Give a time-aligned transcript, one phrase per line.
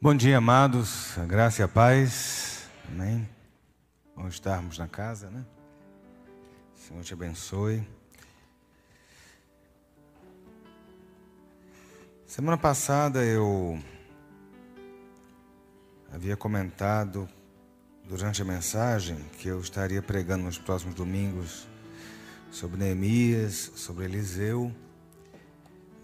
[0.00, 1.18] Bom dia, amados.
[1.18, 2.70] A graça e a paz.
[2.88, 3.28] Amém.
[4.14, 5.44] Bom estarmos na casa, né?
[6.72, 7.84] O Senhor te abençoe.
[12.24, 13.82] Semana passada eu
[16.12, 17.28] havia comentado
[18.04, 21.66] durante a mensagem que eu estaria pregando nos próximos domingos
[22.52, 24.72] sobre Neemias, sobre Eliseu.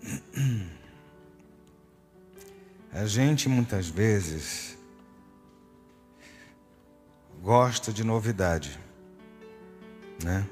[2.95, 4.79] A gente muitas vezes
[7.43, 8.79] gosta de novidade,
[10.23, 10.47] né?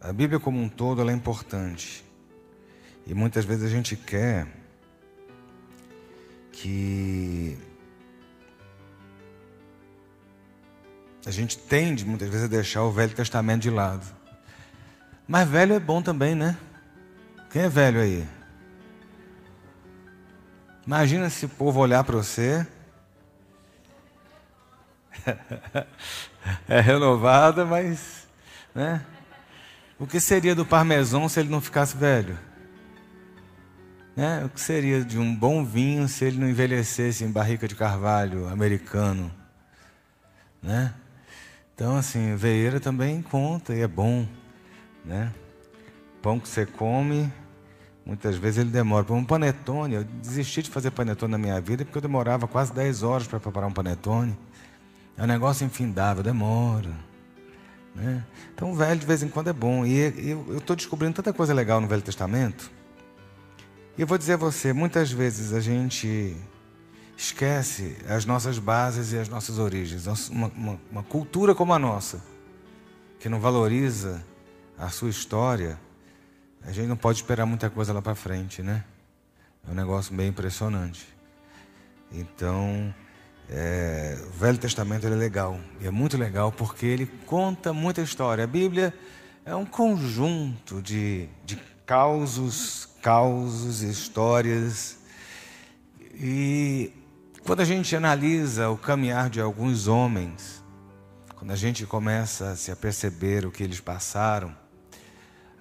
[0.00, 2.04] A Bíblia como um todo é importante
[3.04, 4.46] e muitas vezes a gente quer
[6.52, 7.58] que
[11.26, 14.06] a gente tende muitas vezes a deixar o Velho Testamento de lado.
[15.26, 16.56] Mas velho é bom também, né?
[17.50, 18.28] Quem é velho aí?
[20.86, 22.66] Imagina se o povo olhar para você.
[26.68, 28.28] é renovada, mas.
[28.74, 29.04] Né?
[29.98, 32.38] O que seria do parmesão se ele não ficasse velho?
[34.14, 34.44] Né?
[34.44, 38.46] O que seria de um bom vinho se ele não envelhecesse em barrica de carvalho
[38.48, 39.32] americano?
[40.62, 40.92] Né?
[41.74, 44.28] Então, assim, veieira também conta e é bom.
[45.04, 45.32] Né?
[46.20, 47.32] Pão que você come
[48.04, 49.04] Muitas vezes ele demora.
[49.04, 52.72] Para um panetone, eu desisti de fazer panetone na minha vida porque eu demorava quase
[52.72, 54.36] 10 horas para preparar um panetone.
[55.16, 56.90] É um negócio infindável, demora.
[57.94, 58.24] Né?
[58.54, 59.86] Então, o velho de vez em quando é bom.
[59.86, 62.70] E eu estou descobrindo tanta coisa legal no Velho Testamento.
[63.96, 66.36] E eu vou dizer a você: muitas vezes a gente
[67.16, 70.06] esquece as nossas bases e as nossas origens.
[70.28, 72.22] Uma, uma, uma cultura como a nossa,
[73.18, 74.22] que não valoriza
[74.76, 75.78] a sua história
[76.66, 78.84] a gente não pode esperar muita coisa lá para frente, né?
[79.66, 81.06] É um negócio bem impressionante.
[82.10, 82.94] Então,
[83.50, 85.58] é, o Velho Testamento é legal.
[85.80, 88.44] E é muito legal porque ele conta muita história.
[88.44, 88.94] A Bíblia
[89.44, 94.98] é um conjunto de, de causos, causos, histórias.
[96.14, 96.92] E
[97.44, 100.64] quando a gente analisa o caminhar de alguns homens,
[101.36, 104.63] quando a gente começa a se aperceber o que eles passaram,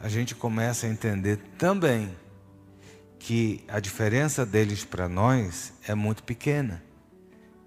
[0.03, 2.14] a gente começa a entender também
[3.18, 6.84] que a diferença deles para nós é muito pequena,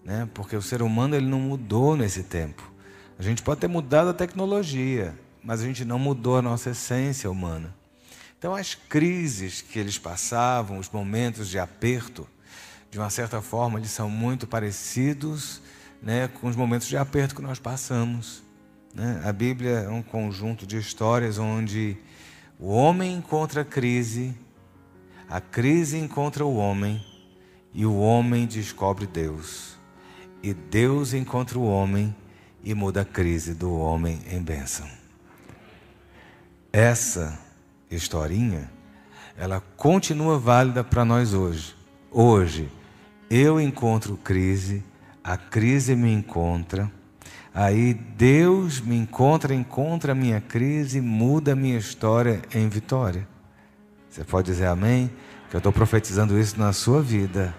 [0.04, 0.28] né?
[0.34, 2.70] Porque o ser humano ele não mudou nesse tempo.
[3.18, 7.30] A gente pode ter mudado a tecnologia, mas a gente não mudou a nossa essência
[7.30, 7.74] humana.
[8.38, 12.28] Então as crises que eles passavam, os momentos de aperto,
[12.90, 15.62] de uma certa forma, eles são muito parecidos,
[16.02, 18.42] né, com os momentos de aperto que nós passamos.
[18.94, 19.22] Né?
[19.24, 21.96] A Bíblia é um conjunto de histórias onde
[22.58, 24.34] o homem encontra a crise,
[25.28, 27.04] a crise encontra o homem
[27.74, 29.76] e o homem descobre Deus.
[30.42, 32.14] E Deus encontra o homem
[32.64, 34.88] e muda a crise do homem em bênção.
[36.72, 37.38] Essa
[37.90, 38.70] historinha,
[39.36, 41.76] ela continua válida para nós hoje.
[42.10, 42.70] Hoje,
[43.28, 44.82] eu encontro crise,
[45.22, 46.90] a crise me encontra
[47.58, 53.26] Aí Deus me encontra, encontra a minha crise, muda a minha história em vitória.
[54.10, 55.10] Você pode dizer amém?
[55.48, 57.54] Que eu estou profetizando isso na sua vida.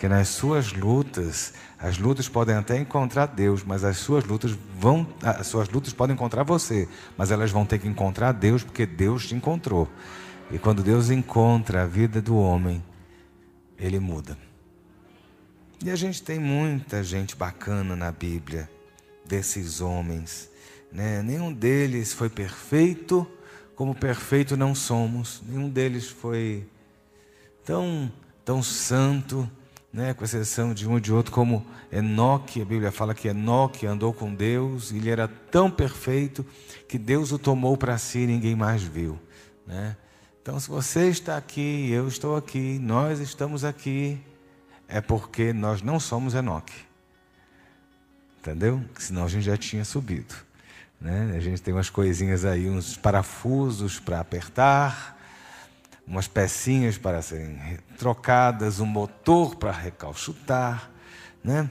[0.00, 5.06] Que nas suas lutas, as lutas podem até encontrar Deus, mas as suas lutas vão,
[5.22, 9.28] as suas lutas podem encontrar você, mas elas vão ter que encontrar Deus, porque Deus
[9.28, 9.88] te encontrou.
[10.50, 12.82] E quando Deus encontra a vida do homem,
[13.78, 14.36] ele muda.
[15.84, 18.68] E a gente tem muita gente bacana na Bíblia
[19.26, 20.50] desses homens.
[20.90, 21.22] Né?
[21.22, 23.26] Nenhum deles foi perfeito,
[23.74, 25.42] como perfeito não somos.
[25.46, 26.66] Nenhum deles foi
[27.64, 28.10] tão,
[28.44, 29.48] tão santo,
[29.92, 30.14] né?
[30.14, 32.62] com exceção de um ou de outro, como Enoque.
[32.62, 36.46] A Bíblia fala que Enoque andou com Deus, ele era tão perfeito
[36.88, 39.18] que Deus o tomou para si e ninguém mais viu.
[39.66, 39.96] Né?
[40.40, 44.20] Então, se você está aqui, eu estou aqui, nós estamos aqui,
[44.86, 46.85] é porque nós não somos Enoque.
[48.46, 48.80] Entendeu?
[48.96, 50.32] Senão a gente já tinha subido.
[51.00, 51.34] Né?
[51.36, 55.18] A gente tem umas coisinhas aí, uns parafusos para apertar,
[56.06, 57.58] umas pecinhas para serem
[57.98, 60.92] trocadas, um motor para recalchutar.
[61.42, 61.68] Né?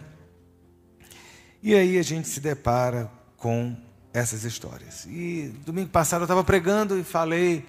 [1.64, 3.74] E aí a gente se depara com
[4.14, 5.06] essas histórias.
[5.06, 7.66] E domingo passado eu estava pregando e falei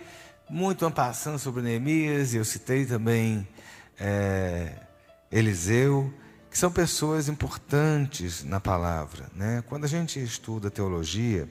[0.51, 3.47] muito ampassando sobre Neemias, e eu citei também
[4.01, 4.73] é,
[5.31, 6.13] Eliseu
[6.57, 9.27] que são pessoas importantes na palavra.
[9.35, 9.63] Né?
[9.69, 11.47] Quando a gente estuda teologia,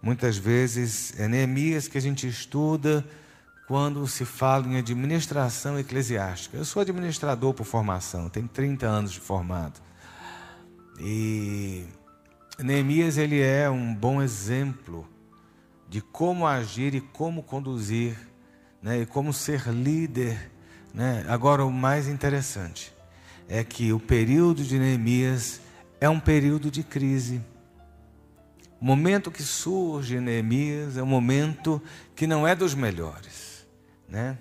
[0.00, 3.04] muitas vezes é Neemias que a gente estuda
[3.68, 6.56] quando se fala em administração eclesiástica.
[6.56, 9.78] Eu sou administrador por formação, tenho 30 anos de formado.
[10.98, 11.84] E
[12.58, 15.06] Neemias ele é um bom exemplo
[15.86, 18.16] de como agir e como conduzir,
[18.82, 20.50] né, e como ser líder.
[20.94, 21.26] Né?
[21.28, 23.01] Agora, o mais interessante
[23.52, 25.60] é que o período de Neemias
[26.00, 27.38] é um período de crise.
[28.80, 31.80] O momento que surge Neemias é um momento
[32.16, 33.66] que não é dos melhores,
[34.08, 34.38] né?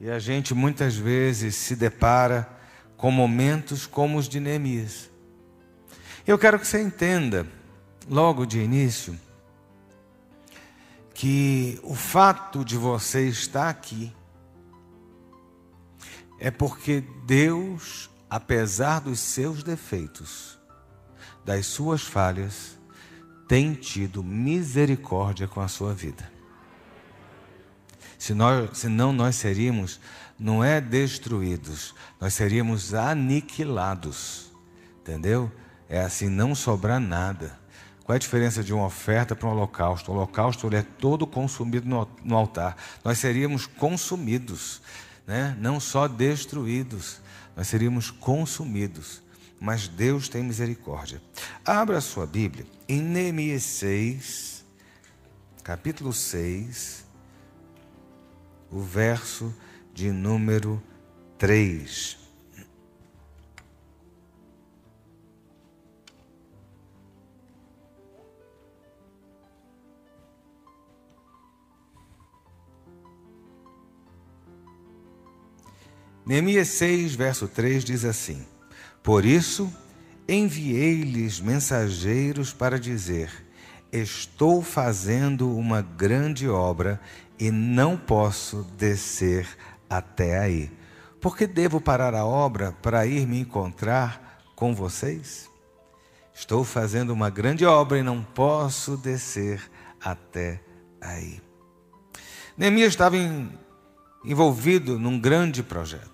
[0.00, 2.48] E a gente muitas vezes se depara
[2.96, 5.08] com momentos como os de Neemias.
[6.26, 7.46] Eu quero que você entenda,
[8.10, 9.16] logo de início,
[11.14, 14.12] que o fato de você estar aqui
[16.40, 20.58] é porque Deus, apesar dos seus defeitos,
[21.44, 22.76] das suas falhas,
[23.46, 26.28] tem tido misericórdia com a sua vida.
[28.18, 30.00] Se nós, senão nós seríamos,
[30.36, 34.50] não é destruídos, nós seríamos aniquilados.
[35.00, 35.48] Entendeu?
[35.88, 37.56] É assim, não sobrar nada.
[38.02, 40.10] Qual é a diferença de uma oferta para um holocausto?
[40.10, 42.76] O holocausto ele é todo consumido no, no altar.
[43.04, 44.82] Nós seríamos consumidos,
[45.24, 45.56] né?
[45.60, 47.22] não só destruídos,
[47.56, 49.24] nós seríamos consumidos
[49.64, 51.22] mas Deus tem misericórdia.
[51.64, 54.62] Abra a sua Bíblia em Neemias 6,
[55.62, 57.02] capítulo 6,
[58.70, 59.54] o verso
[59.94, 60.82] de número
[61.38, 62.23] 3.
[76.26, 78.44] Neemias 6, verso 3 diz assim:
[79.04, 79.70] por isso,
[80.26, 83.30] enviei-lhes mensageiros para dizer:
[83.92, 86.98] Estou fazendo uma grande obra
[87.38, 89.46] e não posso descer
[89.90, 90.72] até aí.
[91.20, 95.50] Porque devo parar a obra para ir me encontrar com vocês?
[96.32, 99.70] Estou fazendo uma grande obra e não posso descer
[100.02, 100.62] até
[100.98, 101.42] aí.
[102.56, 103.50] Neemias estava em,
[104.24, 106.13] envolvido num grande projeto.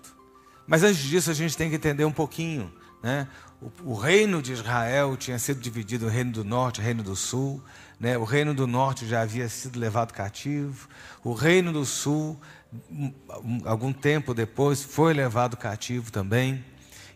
[0.71, 2.71] Mas antes disso, a gente tem que entender um pouquinho
[3.01, 3.27] né?
[3.59, 7.15] O, o, reino de Israel tinha sido dividido: o reino do norte e reino do
[7.15, 7.61] sul.
[7.99, 8.17] Né?
[8.17, 10.87] O reino do norte já havia sido levado cativo.
[11.23, 12.39] O reino do sul,
[13.65, 16.63] algum tempo depois, foi levado cativo também.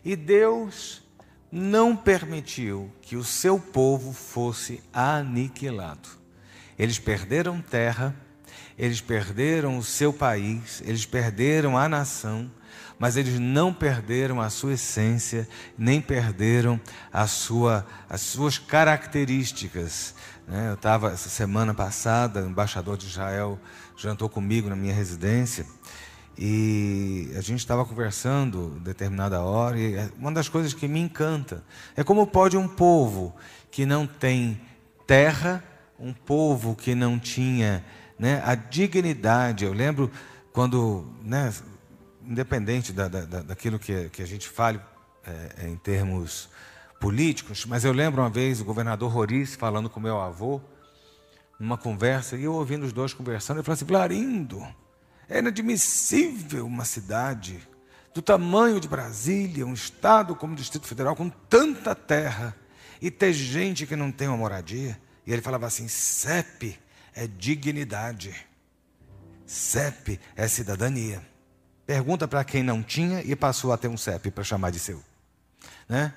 [0.04, 1.02] E Deus
[1.50, 6.08] não permitiu que o seu povo fosse aniquilado.
[6.78, 8.14] Eles perderam terra,
[8.78, 12.50] eles perderam o seu país, eles perderam a nação,
[12.98, 16.80] mas eles não perderam a sua essência, nem perderam
[17.12, 20.14] a sua, as suas características.
[20.48, 20.70] Né?
[20.70, 23.58] Eu estava, essa semana passada, o embaixador de Israel
[23.96, 25.66] jantou comigo na minha residência,
[26.38, 31.64] e a gente estava conversando determinada hora, e uma das coisas que me encanta
[31.96, 33.34] é como pode um povo
[33.70, 34.60] que não tem
[35.06, 35.64] terra,
[35.98, 37.82] um povo que não tinha
[38.18, 39.64] né, a dignidade.
[39.64, 40.10] Eu lembro
[40.52, 41.52] quando né,
[42.26, 44.80] independente da, da, daquilo que, que a gente fale
[45.24, 46.48] é, é, em termos
[47.00, 50.60] políticos, mas eu lembro uma vez o governador Roriz falando com meu avô,
[51.58, 54.66] numa conversa, e eu ouvindo os dois conversando, ele falou assim: Clarindo,
[55.28, 57.60] é inadmissível uma cidade
[58.14, 62.56] do tamanho de Brasília, um estado como o Distrito Federal, com tanta terra,
[63.00, 64.98] e ter gente que não tem uma moradia.
[65.26, 66.78] E ele falava assim: CEP
[67.14, 68.34] é dignidade,
[69.44, 71.35] CEP é cidadania.
[71.86, 75.00] Pergunta para quem não tinha e passou a ter um CEP para chamar de seu.
[75.88, 76.12] Né?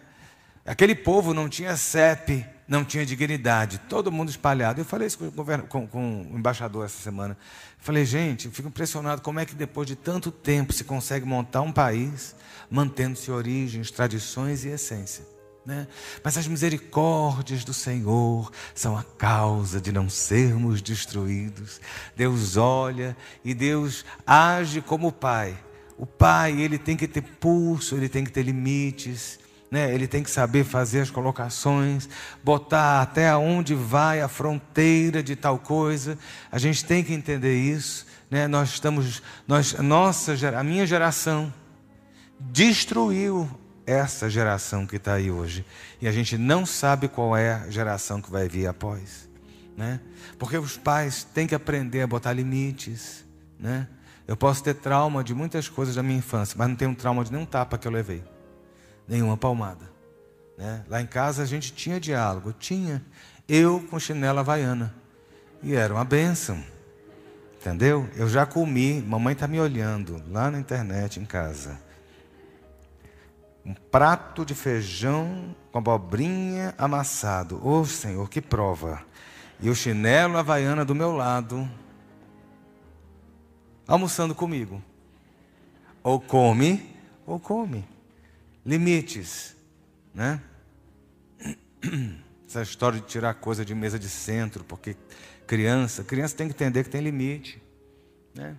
[0.65, 4.81] Aquele povo não tinha CEP, não tinha dignidade, todo mundo espalhado.
[4.81, 7.37] Eu falei isso com com, com o embaixador essa semana.
[7.77, 11.61] Falei, gente, eu fico impressionado como é que depois de tanto tempo se consegue montar
[11.61, 12.35] um país
[12.69, 15.23] mantendo-se origens, tradições e essência.
[15.69, 15.87] Né?
[16.23, 21.79] Mas as misericórdias do Senhor são a causa de não sermos destruídos.
[22.17, 25.55] Deus olha e Deus age como Pai.
[25.95, 29.37] O Pai, ele tem que ter pulso, ele tem que ter limites,
[29.69, 29.93] né?
[29.93, 32.09] ele tem que saber fazer as colocações,
[32.43, 36.17] botar até onde vai a fronteira de tal coisa.
[36.51, 38.07] A gente tem que entender isso.
[38.27, 38.47] Né?
[38.47, 41.53] Nós estamos, nós, nossa, a minha geração
[42.39, 43.47] destruiu
[43.89, 45.65] essa geração que está aí hoje.
[45.99, 49.27] E a gente não sabe qual é a geração que vai vir após.
[49.75, 49.99] Né?
[50.37, 53.25] Porque os pais têm que aprender a botar limites.
[53.59, 53.87] Né?
[54.27, 57.31] Eu posso ter trauma de muitas coisas da minha infância, mas não tenho trauma de
[57.31, 58.23] nenhum tapa que eu levei,
[59.07, 59.89] nenhuma palmada.
[60.55, 60.83] Né?
[60.87, 63.03] Lá em casa a gente tinha diálogo, tinha.
[63.47, 64.93] Eu com chinela havaiana.
[65.63, 66.63] E era uma bênção.
[67.59, 68.07] Entendeu?
[68.15, 71.88] Eu já comi, mamãe está me olhando lá na internet, em casa.
[73.65, 77.59] Um prato de feijão com abobrinha amassado.
[77.65, 79.03] Ô oh, Senhor, que prova.
[79.59, 81.69] E o chinelo havaiana do meu lado,
[83.87, 84.81] almoçando comigo.
[86.01, 87.85] Ou come, ou come.
[88.65, 89.55] Limites,
[90.13, 90.41] né?
[92.47, 94.95] Essa história de tirar coisa de mesa de centro, porque
[95.45, 97.61] criança, criança tem que entender que tem limite,
[98.33, 98.55] né?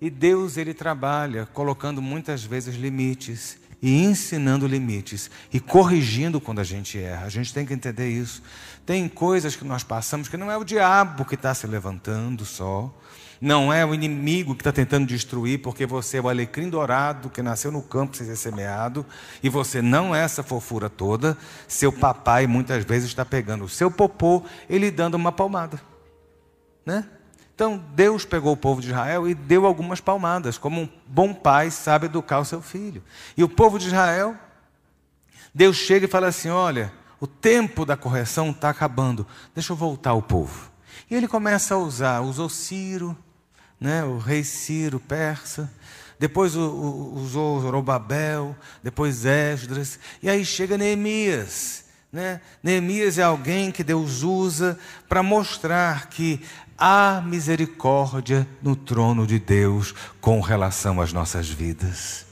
[0.00, 6.64] E Deus ele trabalha colocando muitas vezes limites e ensinando limites e corrigindo quando a
[6.64, 7.26] gente erra.
[7.26, 8.42] A gente tem que entender isso.
[8.84, 12.92] Tem coisas que nós passamos que não é o diabo que está se levantando só,
[13.40, 17.40] não é o inimigo que está tentando destruir, porque você é o alecrim dourado que
[17.40, 19.06] nasceu no campo sem ser semeado,
[19.42, 21.36] e você não é essa fofura toda.
[21.68, 25.80] Seu papai muitas vezes está pegando o seu popô e lhe dando uma palmada.
[26.84, 27.04] Né?
[27.58, 31.72] Então Deus pegou o povo de Israel e deu algumas palmadas, como um bom pai
[31.72, 33.02] sabe educar o seu filho.
[33.36, 34.36] E o povo de Israel,
[35.52, 40.14] Deus chega e fala assim: olha, o tempo da correção está acabando, deixa eu voltar
[40.14, 40.70] o povo.
[41.10, 43.18] E ele começa a usar, usou Ciro,
[43.80, 45.68] né, o rei Ciro, persa,
[46.16, 51.86] depois usou Zorobabel, depois Esdras, e aí chega Neemias.
[52.12, 52.40] Né?
[52.62, 56.40] Neemias é alguém que Deus usa para mostrar que
[56.78, 62.26] há misericórdia no trono de Deus com relação às nossas vidas.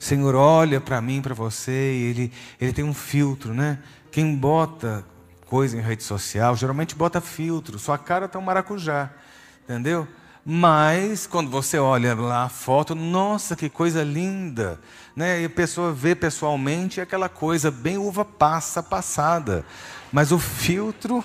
[0.00, 3.78] Senhor olha para mim, para você, e ele, ele tem um filtro, né?
[4.10, 5.04] Quem bota
[5.46, 9.10] coisa em rede social, geralmente bota filtro, sua cara está um maracujá,
[9.62, 10.06] entendeu?
[10.44, 14.78] Mas quando você olha lá a foto, nossa, que coisa linda,
[15.16, 15.40] né?
[15.40, 19.64] E a pessoa vê pessoalmente aquela coisa bem uva passa passada.
[20.12, 21.24] Mas o filtro,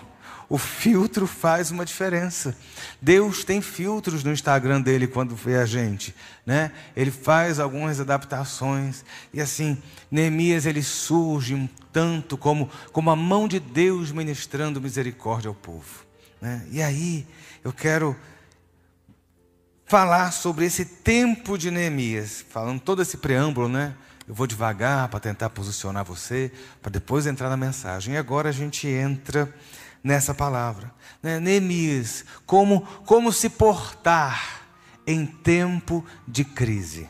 [0.50, 2.58] o filtro faz uma diferença.
[3.00, 6.16] Deus tem filtros no Instagram dele quando vê a gente,
[6.46, 6.72] né?
[6.96, 9.78] Ele faz algumas adaptações e assim,
[10.10, 16.04] Neemias ele surge um tanto como como a mão de Deus ministrando misericórdia ao povo,
[16.42, 16.66] né?
[16.72, 17.28] E aí
[17.64, 18.16] eu quero
[19.86, 23.94] falar sobre esse tempo de Neemias, falando todo esse preâmbulo, né?
[24.28, 26.52] Eu vou devagar para tentar posicionar você,
[26.82, 28.14] para depois entrar na mensagem.
[28.14, 29.52] E agora a gente entra
[30.04, 30.92] nessa palavra.
[31.22, 31.40] Né?
[31.40, 34.62] Neemias, como, como se portar
[35.06, 37.08] em tempo de crise.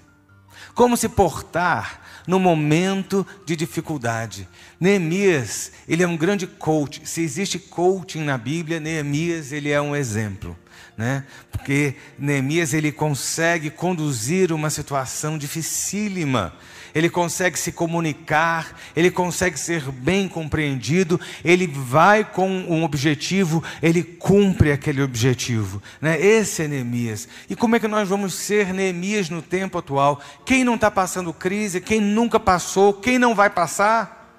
[0.74, 4.48] Como se portar no momento de dificuldade.
[4.80, 7.02] Neemias, ele é um grande coach.
[7.06, 10.56] Se existe coaching na Bíblia, Neemias, ele é um exemplo
[11.00, 11.24] né?
[11.50, 16.54] Porque Neemias ele consegue conduzir uma situação dificílima.
[16.94, 24.04] Ele consegue se comunicar, ele consegue ser bem compreendido, ele vai com um objetivo, ele
[24.04, 25.82] cumpre aquele objetivo.
[26.02, 26.20] Né?
[26.20, 27.28] Esse é Neemias.
[27.50, 30.22] E como é que nós vamos ser Neemias no tempo atual?
[30.46, 34.36] Quem não está passando crise, quem nunca passou, quem não vai passar?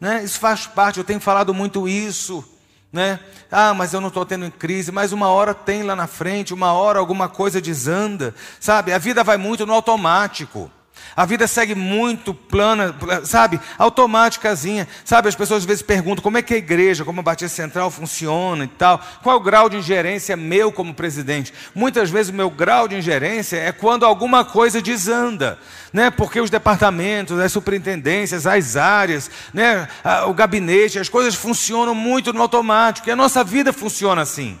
[0.00, 0.24] Né?
[0.24, 2.44] Isso faz parte, eu tenho falado muito isso
[2.92, 3.18] né?
[3.50, 6.72] Ah, mas eu não estou tendo crise, mas uma hora tem lá na frente, uma
[6.72, 8.92] hora alguma coisa desanda, sabe?
[8.92, 10.70] A vida vai muito no automático.
[11.16, 12.94] A vida segue muito plana,
[13.24, 13.60] sabe?
[13.78, 14.88] Automáticazinha.
[15.04, 17.90] Sabe, as pessoas às vezes perguntam como é que a igreja, como a Batista Central
[17.90, 19.00] funciona e tal.
[19.22, 21.52] Qual é o grau de ingerência meu como presidente?
[21.74, 25.58] Muitas vezes o meu grau de ingerência é quando alguma coisa desanda.
[25.92, 26.10] Né?
[26.10, 29.88] Porque os departamentos, as superintendências, as áreas, né?
[30.26, 33.08] o gabinete, as coisas funcionam muito no automático.
[33.08, 34.58] E a nossa vida funciona assim.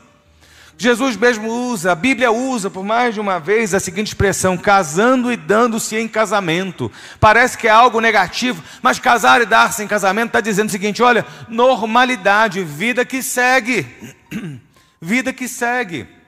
[0.78, 5.32] Jesus mesmo usa, a Bíblia usa por mais de uma vez a seguinte expressão: casando
[5.32, 6.90] e dando-se em casamento.
[7.20, 11.02] Parece que é algo negativo, mas casar e dar-se em casamento está dizendo o seguinte:
[11.02, 13.86] olha, normalidade, vida que segue.
[15.00, 16.21] vida que segue.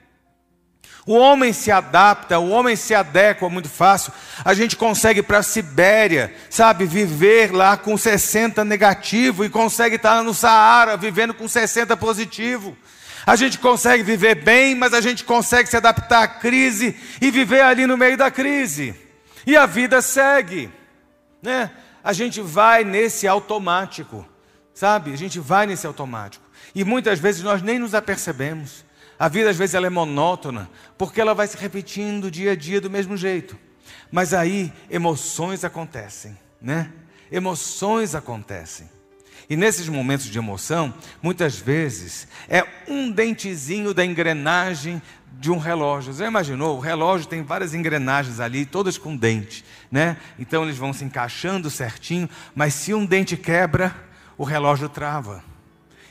[1.05, 4.11] O homem se adapta, o homem se adequa muito fácil.
[4.43, 10.23] A gente consegue para a Sibéria, sabe, viver lá com 60 negativo e consegue estar
[10.23, 12.75] no Saara vivendo com 60 positivo.
[13.23, 17.61] A gente consegue viver bem, mas a gente consegue se adaptar à crise e viver
[17.61, 18.95] ali no meio da crise.
[19.45, 20.71] E a vida segue,
[21.41, 21.69] né?
[22.03, 24.27] A gente vai nesse automático,
[24.73, 25.13] sabe?
[25.13, 26.45] A gente vai nesse automático.
[26.73, 28.85] E muitas vezes nós nem nos apercebemos.
[29.17, 32.81] A vida às vezes ela é monótona, porque ela vai se repetindo dia a dia
[32.81, 33.57] do mesmo jeito.
[34.11, 36.91] Mas aí emoções acontecem, né?
[37.31, 38.89] Emoções acontecem.
[39.49, 45.01] E nesses momentos de emoção, muitas vezes é um dentezinho da engrenagem
[45.39, 46.13] de um relógio.
[46.13, 46.77] Você já imaginou?
[46.77, 50.17] O relógio tem várias engrenagens ali, todas com dente, né?
[50.39, 53.95] Então eles vão se encaixando certinho, mas se um dente quebra,
[54.37, 55.43] o relógio trava.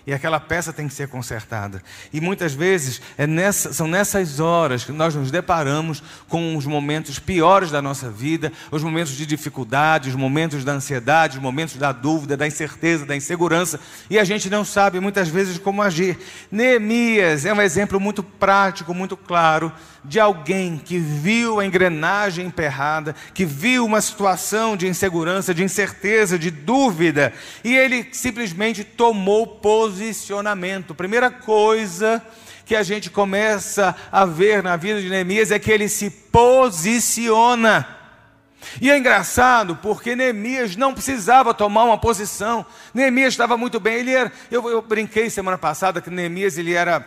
[0.06, 1.82] E aquela peça tem que ser consertada.
[2.12, 7.18] E muitas vezes é nessa, são nessas horas que nós nos deparamos com os momentos
[7.18, 11.90] piores da nossa vida, os momentos de dificuldade, os momentos da ansiedade, os momentos da
[11.90, 13.80] dúvida, da incerteza, da insegurança,
[14.10, 16.18] e a gente não sabe muitas vezes como agir.
[16.52, 19.72] Neemias é um exemplo muito prático, muito claro
[20.04, 26.38] de alguém que viu a engrenagem emperrada, que viu uma situação de insegurança, de incerteza,
[26.38, 27.32] de dúvida,
[27.64, 30.94] e ele simplesmente tomou posicionamento.
[30.94, 32.22] Primeira coisa
[32.66, 37.88] que a gente começa a ver na vida de Neemias é que ele se posiciona.
[38.80, 42.64] E é engraçado porque Neemias não precisava tomar uma posição.
[42.92, 43.96] Neemias estava muito bem.
[43.96, 47.06] Ele era, eu, eu brinquei semana passada que Neemias ele era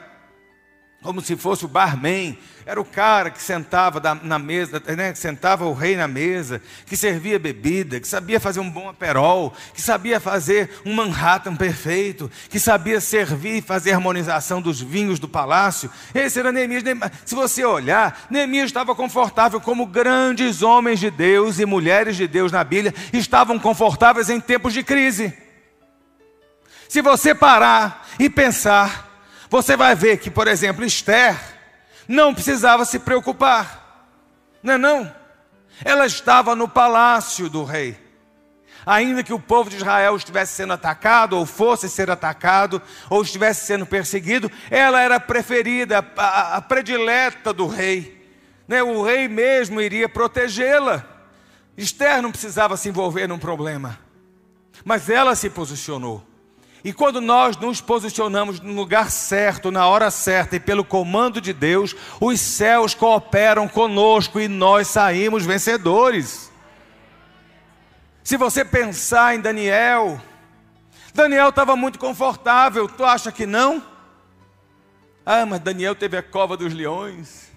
[1.07, 5.63] como se fosse o barman, era o cara que sentava na mesa, né, que sentava
[5.63, 10.19] o rei na mesa, que servia bebida, que sabia fazer um bom aperol, que sabia
[10.19, 15.89] fazer um Manhattan perfeito, que sabia servir e fazer harmonização dos vinhos do palácio.
[16.13, 16.83] Esse era Neemias.
[17.23, 22.51] Se você olhar, Neemias estava confortável como grandes homens de Deus e mulheres de Deus
[22.51, 25.33] na Bíblia estavam confortáveis em tempos de crise.
[26.89, 29.06] Se você parar e pensar,
[29.49, 31.37] você vai ver que, por exemplo, Esther
[32.07, 34.11] não precisava se preocupar.
[34.61, 35.15] Não é não?
[35.83, 37.97] Ela estava no palácio do rei.
[38.85, 43.65] Ainda que o povo de Israel estivesse sendo atacado, ou fosse ser atacado, ou estivesse
[43.65, 48.17] sendo perseguido, ela era a preferida, a, a predileta do rei.
[48.67, 48.81] Né?
[48.81, 51.05] O rei mesmo iria protegê-la.
[51.77, 53.99] Esther não precisava se envolver num problema,
[54.83, 56.26] mas ela se posicionou.
[56.83, 61.51] E quando nós nos posicionamos no lugar certo, na hora certa e pelo comando de
[61.51, 66.51] Deus, os céus cooperam conosco e nós saímos vencedores.
[68.23, 70.21] Se você pensar em Daniel,
[71.13, 73.83] Daniel estava muito confortável, tu acha que não?
[75.25, 77.51] Ah, mas Daniel teve a cova dos leões.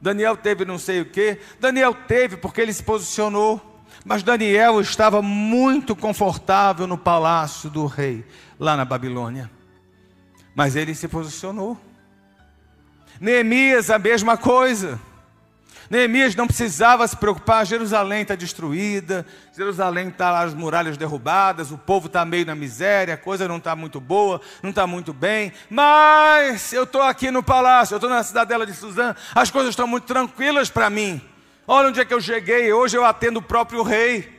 [0.00, 1.38] Daniel teve não sei o que.
[1.60, 3.75] Daniel teve porque ele se posicionou.
[4.08, 8.24] Mas Daniel estava muito confortável no palácio do rei,
[8.56, 9.50] lá na Babilônia.
[10.54, 11.76] Mas ele se posicionou.
[13.20, 15.00] Neemias, a mesma coisa.
[15.90, 19.26] Neemias não precisava se preocupar, Jerusalém está destruída,
[19.56, 23.74] Jerusalém está as muralhas derrubadas, o povo está meio na miséria, a coisa não está
[23.74, 28.22] muito boa, não está muito bem, mas eu estou aqui no palácio, eu estou na
[28.22, 31.20] cidadela de Suzã, as coisas estão muito tranquilas para mim.
[31.68, 34.32] Olha onde é que eu cheguei, hoje eu atendo o próprio rei.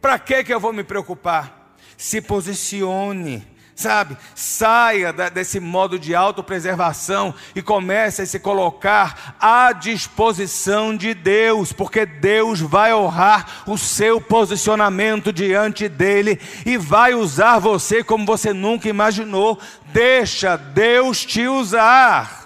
[0.00, 1.76] Para que que eu vou me preocupar?
[1.96, 3.42] Se posicione,
[3.74, 4.18] sabe?
[4.34, 12.04] Saia desse modo de autopreservação e comece a se colocar à disposição de Deus, porque
[12.04, 18.90] Deus vai honrar o seu posicionamento diante dele e vai usar você como você nunca
[18.90, 19.58] imaginou.
[19.86, 22.43] Deixa Deus te usar.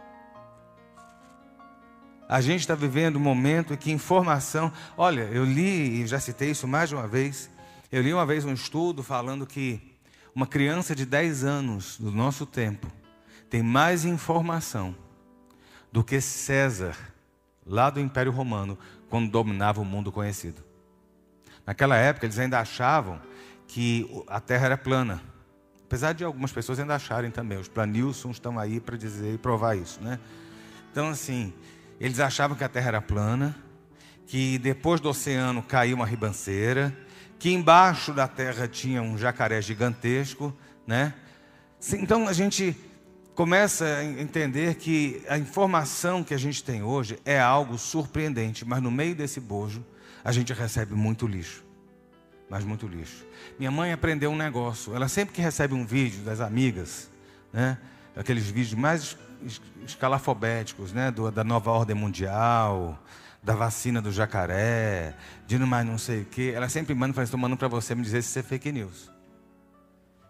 [2.29, 4.71] A gente está vivendo um momento em que informação.
[4.95, 7.49] Olha, eu li, e já citei isso mais de uma vez.
[7.91, 9.81] Eu li uma vez um estudo falando que
[10.33, 12.87] uma criança de 10 anos do nosso tempo
[13.49, 14.95] tem mais informação
[15.91, 16.95] do que César,
[17.65, 18.77] lá do Império Romano,
[19.09, 20.63] quando dominava o mundo conhecido.
[21.65, 23.21] Naquela época, eles ainda achavam
[23.67, 25.21] que a Terra era plana.
[25.85, 27.57] Apesar de algumas pessoas ainda acharem também.
[27.57, 30.19] Os planilsons estão aí para dizer e provar isso, né?
[30.91, 31.53] Então, assim,
[31.99, 33.55] eles achavam que a Terra era plana,
[34.25, 36.95] que depois do oceano caiu uma ribanceira,
[37.39, 40.55] que embaixo da Terra tinha um jacaré gigantesco,
[40.87, 41.13] né?
[41.93, 42.75] Então a gente
[43.35, 48.81] começa a entender que a informação que a gente tem hoje é algo surpreendente, mas
[48.81, 49.83] no meio desse bojo
[50.23, 51.63] a gente recebe muito lixo.
[52.49, 53.25] Mas muito lixo.
[53.57, 54.95] Minha mãe aprendeu um negócio.
[54.95, 57.09] Ela sempre que recebe um vídeo das amigas,
[57.51, 57.77] né?
[58.15, 59.17] Aqueles vídeos mais
[59.85, 61.09] escalafobéticos, né?
[61.09, 63.01] Do, da nova ordem mundial,
[63.41, 65.15] da vacina do jacaré,
[65.47, 66.53] de não mais não sei o quê.
[66.55, 69.11] Ela sempre manda, fala, estou mandando para você me dizer se isso é fake news.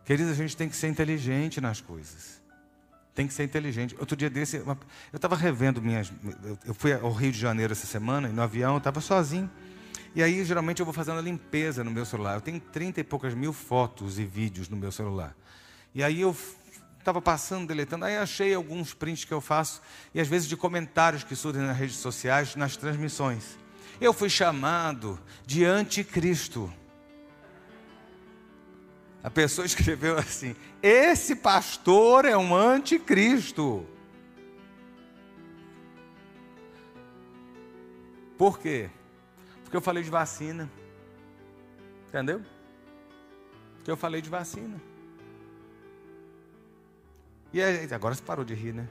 [0.06, 2.43] Queridos, a gente tem que ser inteligente nas coisas.
[3.14, 3.96] Tem que ser inteligente.
[4.00, 4.78] Outro dia desse, eu
[5.14, 6.12] estava revendo minhas.
[6.66, 9.50] Eu fui ao Rio de Janeiro essa semana, e no avião, eu estava sozinho.
[10.16, 12.36] E aí, geralmente, eu vou fazendo a limpeza no meu celular.
[12.36, 15.36] Eu tenho trinta e poucas mil fotos e vídeos no meu celular.
[15.94, 16.36] E aí eu
[16.98, 19.82] estava passando, deletando, aí achei alguns prints que eu faço,
[20.14, 23.58] e às vezes de comentários que surgem nas redes sociais, nas transmissões.
[24.00, 26.74] Eu fui chamado de anticristo.
[29.24, 33.88] A pessoa escreveu assim: esse pastor é um anticristo.
[38.38, 38.90] Por quê?
[39.64, 40.70] Porque eu falei de vacina.
[42.10, 42.44] Entendeu?
[43.78, 44.80] Porque eu falei de vacina.
[47.54, 47.62] E
[47.94, 48.88] agora você parou de rir, né?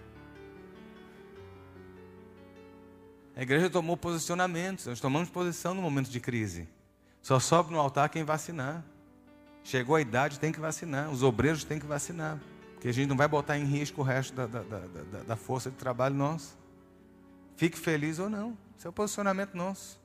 [3.34, 6.68] A igreja tomou posicionamentos, nós tomamos posição no momento de crise.
[7.20, 8.84] Só sobe no altar quem vacinar.
[9.64, 11.10] Chegou a idade, tem que vacinar.
[11.10, 12.38] Os obreiros têm que vacinar.
[12.74, 15.70] Porque a gente não vai botar em risco o resto da, da, da, da força
[15.70, 16.58] de trabalho nosso.
[17.56, 18.58] Fique feliz ou não.
[18.76, 20.00] Esse é o posicionamento nosso.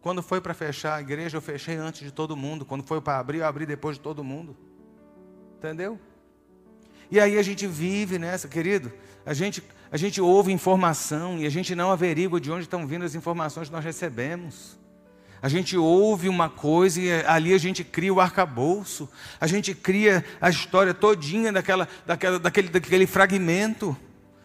[0.00, 2.64] Quando foi para fechar a igreja, eu fechei antes de todo mundo.
[2.64, 4.56] Quando foi para abrir, eu abri depois de todo mundo.
[5.58, 5.98] Entendeu?
[7.10, 8.92] E aí a gente vive nessa, querido.
[9.26, 13.04] A gente, a gente ouve informação e a gente não averigua de onde estão vindo
[13.04, 14.78] as informações que nós recebemos.
[15.44, 19.06] A gente ouve uma coisa e ali a gente cria o arcabouço,
[19.38, 23.94] a gente cria a história todinha daquela, daquela, daquele, daquele fragmento.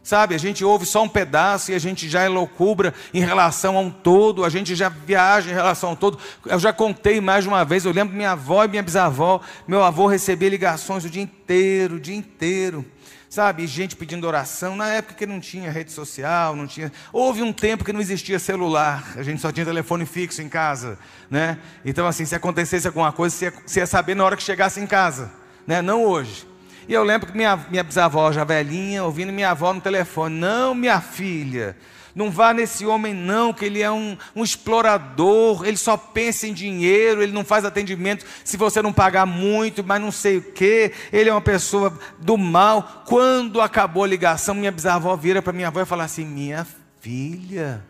[0.03, 3.79] Sabe, a gente ouve só um pedaço e a gente já loucura em relação a
[3.79, 6.19] um todo, a gente já viaja em relação ao todo.
[6.45, 9.81] Eu já contei mais de uma vez, eu lembro minha avó e minha bisavó, meu
[9.81, 12.85] avô recebia ligações o dia inteiro, o dia inteiro
[13.29, 13.67] sabe?
[13.67, 14.75] Gente pedindo oração.
[14.75, 16.91] Na época que não tinha rede social, não tinha.
[17.13, 20.97] Houve um tempo que não existia celular, a gente só tinha telefone fixo em casa,
[21.29, 21.59] né?
[21.85, 24.79] Então, assim, se acontecesse alguma coisa, você ia, você ia saber na hora que chegasse
[24.79, 25.31] em casa,
[25.67, 25.81] né?
[25.81, 26.47] Não hoje.
[26.87, 30.73] E eu lembro que minha, minha bisavó já velhinha, ouvindo minha avó no telefone: Não,
[30.73, 31.77] minha filha.
[32.15, 36.54] Não vá nesse homem, não, que ele é um, um, explorador, ele só pensa em
[36.54, 40.91] dinheiro, ele não faz atendimento se você não pagar muito, mas não sei o quê,
[41.12, 43.04] ele é uma pessoa do mal.
[43.06, 46.65] Quando acabou a ligação, minha bisavó vira para minha avó e fala assim: Minha
[47.00, 47.86] filha,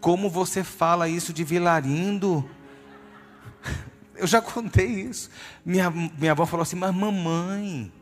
[0.00, 2.48] como você fala isso de Vilarindo?
[4.16, 5.30] Eu já contei isso.
[5.64, 7.92] Minha, minha avó falou assim: Mas mamãe.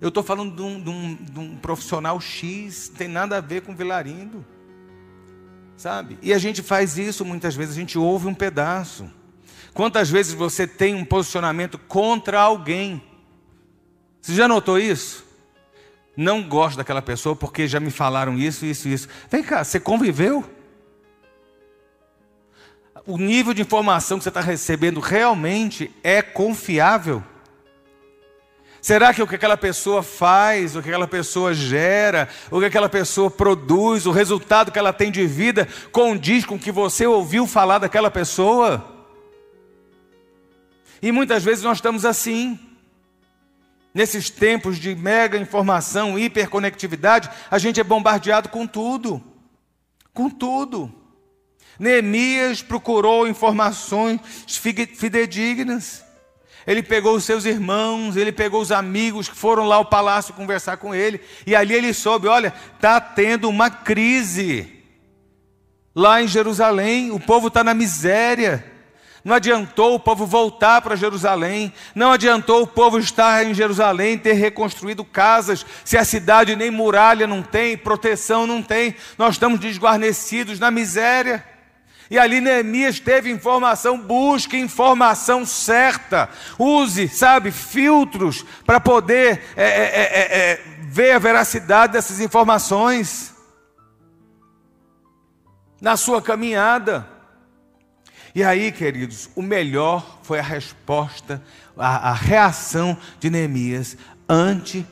[0.00, 3.40] Eu estou falando de um, de, um, de um profissional X, não tem nada a
[3.42, 4.42] ver com Vilarindo
[5.80, 6.18] sabe?
[6.20, 9.10] E a gente faz isso muitas vezes, a gente ouve um pedaço.
[9.72, 13.02] Quantas vezes você tem um posicionamento contra alguém?
[14.20, 15.24] Você já notou isso?
[16.14, 19.08] Não gosto daquela pessoa porque já me falaram isso, isso, isso.
[19.30, 20.44] Vem cá, você conviveu?
[23.06, 27.24] O nível de informação que você está recebendo realmente é confiável?
[28.82, 32.88] Será que o que aquela pessoa faz, o que aquela pessoa gera, o que aquela
[32.88, 37.46] pessoa produz, o resultado que ela tem de vida condiz com o que você ouviu
[37.46, 39.00] falar daquela pessoa?
[41.02, 42.58] E muitas vezes nós estamos assim.
[43.92, 49.22] Nesses tempos de mega informação, hiperconectividade, a gente é bombardeado com tudo.
[50.14, 50.92] Com tudo.
[51.78, 54.20] Neemias procurou informações
[54.94, 56.04] fidedignas.
[56.66, 60.76] Ele pegou os seus irmãos, ele pegou os amigos que foram lá ao palácio conversar
[60.76, 64.80] com ele, e ali ele soube: olha, está tendo uma crise
[65.94, 68.64] lá em Jerusalém, o povo está na miséria.
[69.22, 74.32] Não adiantou o povo voltar para Jerusalém, não adiantou o povo estar em Jerusalém, ter
[74.32, 80.58] reconstruído casas, se a cidade nem muralha não tem, proteção não tem, nós estamos desguarnecidos
[80.58, 81.44] na miséria.
[82.10, 86.28] E ali Neemias teve informação, busque informação certa.
[86.58, 93.32] Use, sabe, filtros para poder é é, é, é, é, ver a veracidade dessas informações
[95.80, 97.06] na sua caminhada.
[98.34, 101.40] E aí, queridos, o melhor foi a resposta,
[101.76, 103.96] a, a reação de Neemias
[104.28, 104.84] ante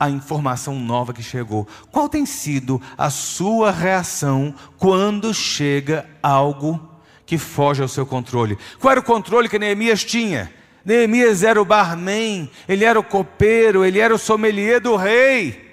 [0.00, 1.68] a informação nova que chegou.
[1.92, 6.88] Qual tem sido a sua reação quando chega algo
[7.26, 8.56] que foge ao seu controle?
[8.80, 10.50] Qual era o controle que Neemias tinha?
[10.82, 15.68] Neemias era o barman, ele era o copeiro, ele era o sommelier do rei.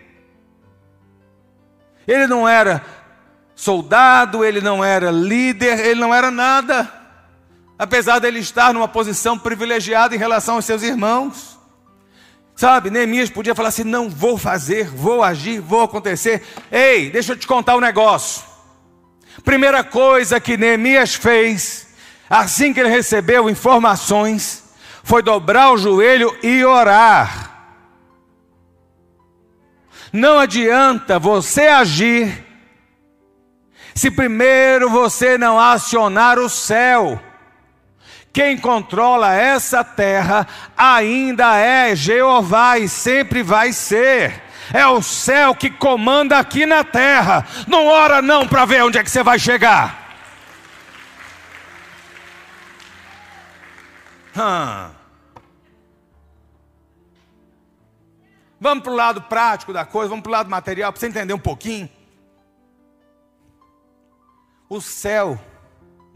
[2.06, 2.84] Ele não era
[3.56, 6.92] soldado, ele não era líder, ele não era nada.
[7.80, 11.57] Apesar dele estar numa posição privilegiada em relação aos seus irmãos.
[12.58, 16.44] Sabe, Neemias podia falar assim: não vou fazer, vou agir, vou acontecer.
[16.72, 18.44] Ei, deixa eu te contar um negócio.
[19.46, 21.88] Primeira coisa que Neemias fez,
[22.28, 24.64] assim que ele recebeu informações,
[25.04, 27.76] foi dobrar o joelho e orar.
[30.12, 32.44] Não adianta você agir
[33.94, 37.22] se primeiro você não acionar o céu.
[38.38, 40.48] Quem controla essa terra
[40.78, 44.44] ainda é Jeová e sempre vai ser.
[44.72, 47.48] É o céu que comanda aqui na terra.
[47.68, 50.20] Não ora não para ver onde é que você vai chegar.
[54.36, 54.92] Hum.
[58.62, 61.34] Vamos para o lado prático da coisa, vamos para o lado material, para você entender
[61.34, 61.90] um pouquinho.
[64.70, 65.40] O céu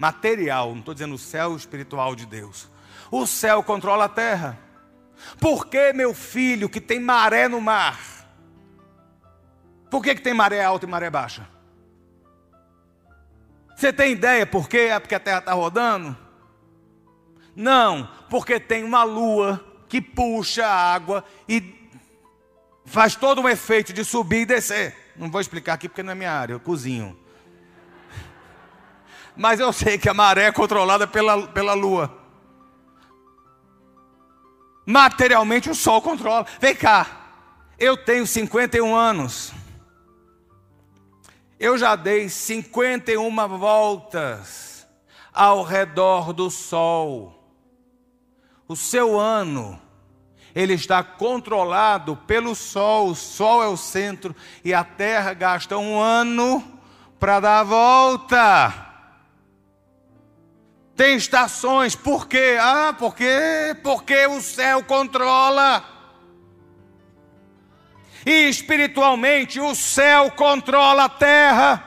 [0.01, 2.67] material, não estou dizendo o céu espiritual de Deus.
[3.11, 4.57] O céu controla a terra.
[5.39, 7.99] Por que, meu filho, que tem maré no mar?
[9.91, 11.47] Por que, que tem maré alta e maré baixa?
[13.75, 14.89] Você tem ideia por quê?
[14.91, 16.17] É porque a terra está rodando?
[17.55, 21.91] Não, porque tem uma lua que puxa a água e
[22.85, 25.13] faz todo um efeito de subir e descer.
[25.15, 27.20] Não vou explicar aqui porque não é minha área, eu cozinho
[29.41, 32.15] mas eu sei que a maré é controlada pela, pela lua.
[34.85, 36.45] Materialmente o sol controla.
[36.59, 37.07] Vem cá,
[37.79, 39.51] eu tenho 51 anos.
[41.59, 44.87] Eu já dei 51 voltas
[45.33, 47.57] ao redor do sol.
[48.67, 49.81] O seu ano,
[50.53, 53.09] ele está controlado pelo sol.
[53.09, 56.63] O sol é o centro e a terra gasta um ano
[57.19, 58.90] para dar a volta.
[61.01, 62.57] Tem estações, por quê?
[62.61, 65.83] Ah, porque, porque o céu controla.
[68.23, 71.83] E espiritualmente o céu controla a terra.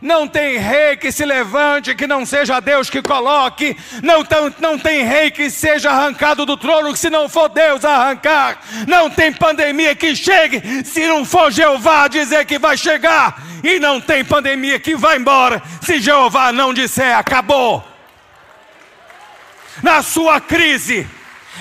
[0.00, 3.76] Não tem rei que se levante que não seja Deus que coloque.
[4.02, 4.24] Não,
[4.58, 8.58] não tem rei que seja arrancado do trono se não for Deus arrancar.
[8.88, 13.40] Não tem pandemia que chegue se não for Jeová dizer que vai chegar.
[13.62, 17.91] E não tem pandemia que vai embora se Jeová não disser acabou
[19.82, 21.08] na sua crise.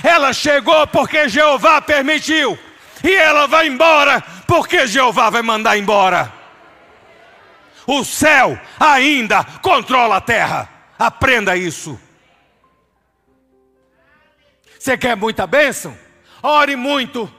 [0.04, 2.58] Ela chegou porque Jeová permitiu,
[3.04, 6.34] e ela vai embora porque Jeová vai mandar embora.
[7.88, 10.70] O céu ainda controla a terra.
[11.00, 12.00] Aprenda isso.
[14.78, 15.98] Você quer muita bênção?
[16.44, 17.32] Ore muito.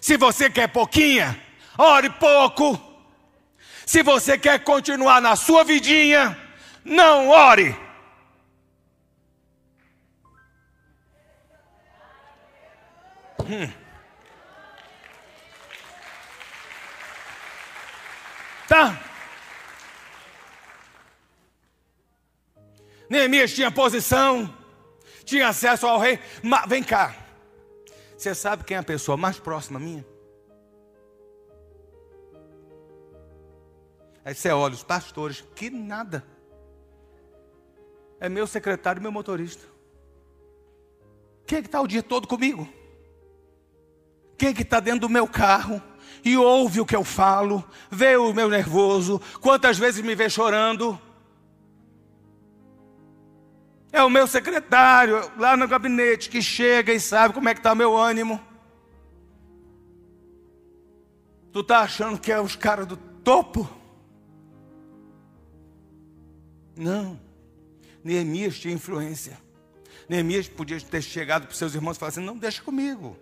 [0.00, 1.38] Se você quer pouquinha,
[1.76, 2.80] ore pouco.
[3.84, 6.38] Se você quer continuar na sua vidinha,
[6.84, 7.76] não ore.
[13.52, 13.70] Hum.
[18.66, 18.98] Tá?
[23.10, 24.56] Neemias tinha posição,
[25.22, 26.18] tinha acesso ao rei.
[26.42, 27.14] Mas, vem cá.
[28.16, 30.06] Você sabe quem é a pessoa mais próxima minha?
[34.24, 36.24] Aí você olha os pastores, que nada.
[38.18, 39.66] É meu secretário e meu motorista.
[41.46, 42.66] Quem é que está o dia todo comigo?
[44.42, 45.80] Quem que está dentro do meu carro
[46.24, 51.00] e ouve o que eu falo, vê o meu nervoso, quantas vezes me vê chorando?
[53.92, 57.72] É o meu secretário lá no gabinete que chega e sabe como é que está
[57.72, 58.40] meu ânimo.
[61.52, 63.70] Tu está achando que é os caras do topo?
[66.74, 67.16] Não.
[68.02, 69.38] Neemias tinha influência.
[70.08, 73.16] Neemias podia ter chegado para os seus irmãos e falar assim: não, deixa comigo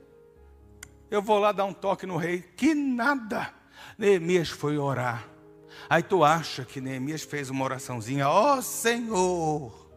[1.11, 2.43] eu vou lá dar um toque no rei.
[2.57, 3.53] Que nada.
[3.99, 5.27] Neemias foi orar.
[5.89, 9.91] Aí tu acha que Neemias fez uma oraçãozinha, ó oh, Senhor.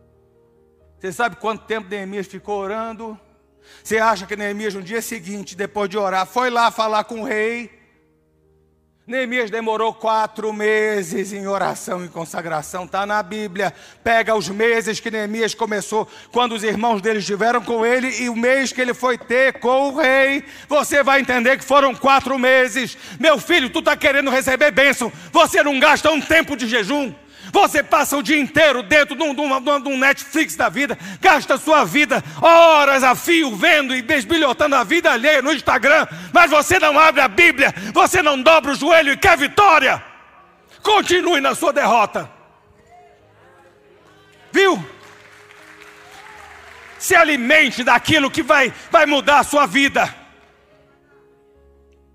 [0.99, 3.19] Você sabe quanto tempo Neemias ficou orando?
[3.84, 7.26] Você acha que Neemias, no dia seguinte, depois de orar, foi lá falar com o
[7.26, 7.83] rei?
[9.05, 13.73] Neemias demorou quatro meses em oração e consagração, está na Bíblia.
[14.01, 18.35] Pega os meses que Neemias começou, quando os irmãos dele estiveram com ele, e o
[18.35, 20.45] mês que ele foi ter com o rei.
[20.69, 22.97] Você vai entender que foram quatro meses.
[23.19, 27.13] Meu filho, tu está querendo receber bênção, você não gasta um tempo de jejum.
[27.53, 30.97] Você passa o dia inteiro dentro de um, de, um, de um, Netflix da vida,
[31.21, 36.49] gasta sua vida horas a fio vendo e desbilhotando a vida alheia no Instagram, mas
[36.49, 40.03] você não abre a Bíblia, você não dobra o joelho e quer vitória.
[40.81, 42.27] Continue na sua derrota.
[44.51, 44.83] Viu?
[46.97, 50.11] Se alimente daquilo que vai, vai mudar a sua vida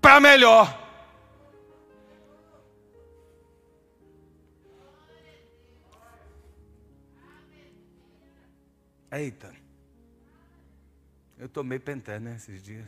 [0.01, 0.78] para melhor.
[9.11, 9.53] Eita.
[11.37, 12.87] Eu tomei penté, né, esses dias.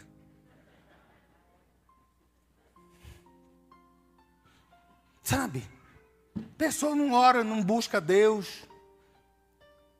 [5.24, 5.64] Sabe?
[6.58, 8.68] Pessoa não ora, não busca Deus.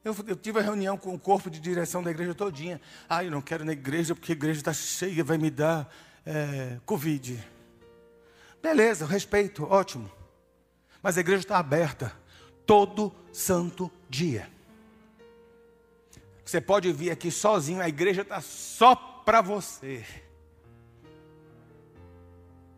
[0.04, 2.82] Eu, eu, tive a reunião com o corpo de direção da igreja todinha.
[3.08, 5.92] Ah, eu não quero na igreja porque a igreja está cheia, vai me dar
[6.26, 7.42] é, Covid.
[8.62, 10.12] Beleza, respeito, ótimo.
[11.02, 12.12] Mas a igreja está aberta
[12.66, 14.50] todo santo dia.
[16.52, 20.04] Você pode vir aqui sozinho, a igreja está só para você.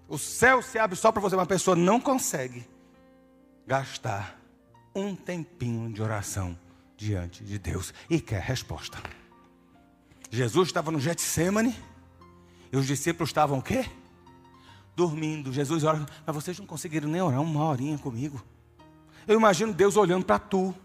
[0.08, 1.36] O céu se abre só para você.
[1.36, 2.70] Uma pessoa não consegue
[3.66, 4.40] gastar
[4.94, 6.56] um tempinho de oração
[6.96, 9.00] diante de Deus e quer resposta.
[10.30, 11.76] Jesus estava no Getsemane
[12.72, 13.90] e os discípulos estavam o quê?
[14.96, 15.52] Dormindo.
[15.52, 18.40] Jesus ora, mas vocês não conseguiram nem orar uma horinha comigo.
[19.28, 20.76] Eu imagino Deus olhando para tu.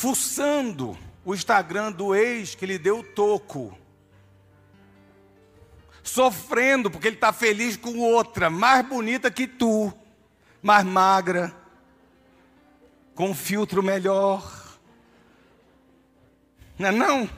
[0.00, 3.76] Fuçando o Instagram do ex que lhe deu o toco,
[6.02, 9.92] sofrendo porque ele está feliz com outra, mais bonita que tu,
[10.62, 11.54] mais magra,
[13.14, 14.78] com um filtro melhor.
[16.78, 17.30] Não é não?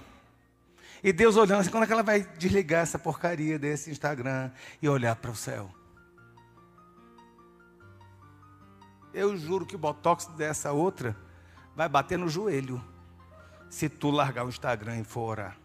[1.02, 4.88] E Deus olhando assim, quando é que ela vai desligar essa porcaria desse Instagram e
[4.88, 5.68] olhar para o céu?
[9.12, 11.16] Eu juro que o botox dessa outra
[11.74, 12.82] vai bater no joelho
[13.68, 15.56] se tu largar o Instagram e for orar.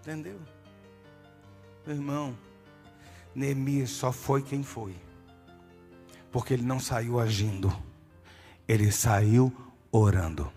[0.00, 0.40] Entendeu?
[1.86, 2.38] Meu irmão,
[3.34, 4.94] Neemias só foi quem foi.
[6.32, 7.70] Porque ele não saiu agindo.
[8.66, 9.52] Ele saiu
[9.90, 10.50] orando.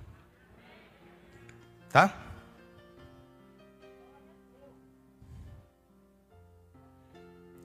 [1.89, 2.23] Tá?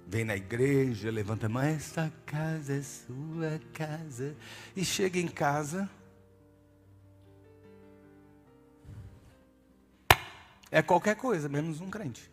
[0.08, 4.34] Vem na igreja, levanta a mão, essa casa é sua casa.
[4.74, 5.88] E chega em casa.
[10.70, 12.30] É qualquer coisa, menos um crente.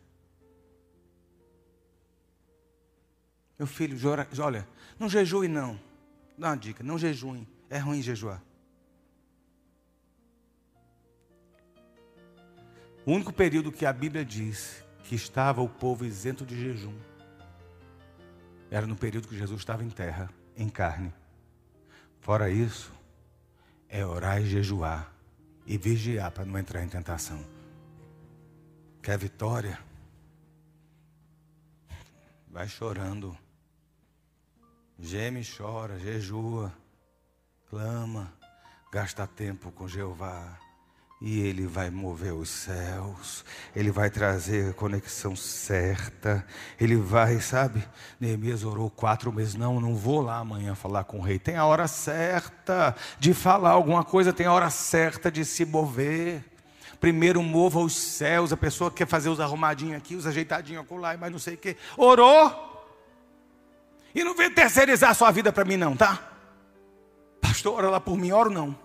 [3.59, 3.97] Meu filho,
[4.39, 5.79] olha, não jejue não.
[6.37, 7.45] Dá uma dica, não jejue.
[7.69, 8.41] É ruim jejuar.
[13.05, 16.95] O único período que a Bíblia diz que estava o povo isento de jejum
[18.69, 21.13] era no período que Jesus estava em terra, em carne.
[22.19, 22.91] Fora isso,
[23.87, 25.11] é orar e jejuar
[25.65, 27.43] e vigiar para não entrar em tentação.
[29.01, 29.79] Quer vitória?
[32.47, 33.37] Vai chorando.
[34.97, 36.73] Geme e chora, jejua,
[37.69, 38.33] clama,
[38.91, 40.57] gasta tempo com Jeová.
[41.21, 46.45] E Ele vai mover os céus, Ele vai trazer a conexão certa,
[46.79, 47.83] Ele vai, sabe?
[48.19, 51.39] Neemias orou quatro meses, não, não vou lá amanhã falar com o rei.
[51.39, 56.43] Tem a hora certa de falar alguma coisa, tem a hora certa de se mover.
[56.99, 61.31] Primeiro mova os céus, a pessoa quer fazer os arrumadinhos aqui, os ajeitadinhos acolá, mas
[61.31, 61.77] não sei o quê.
[61.97, 62.73] Orou.
[64.13, 66.31] E não vem terceirizar a sua vida para mim, não, tá?
[67.41, 68.84] Pastor, ora lá por mim, oro não.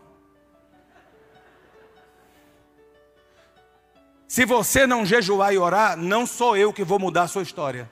[4.30, 7.90] Se você não jejuar e orar, não sou eu que vou mudar a sua história.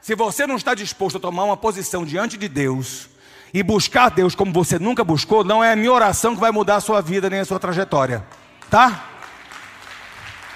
[0.00, 3.08] Se você não está disposto a tomar uma posição diante de Deus
[3.54, 6.74] e buscar Deus como você nunca buscou, não é a minha oração que vai mudar
[6.74, 8.26] a sua vida nem a sua trajetória,
[8.68, 9.08] tá?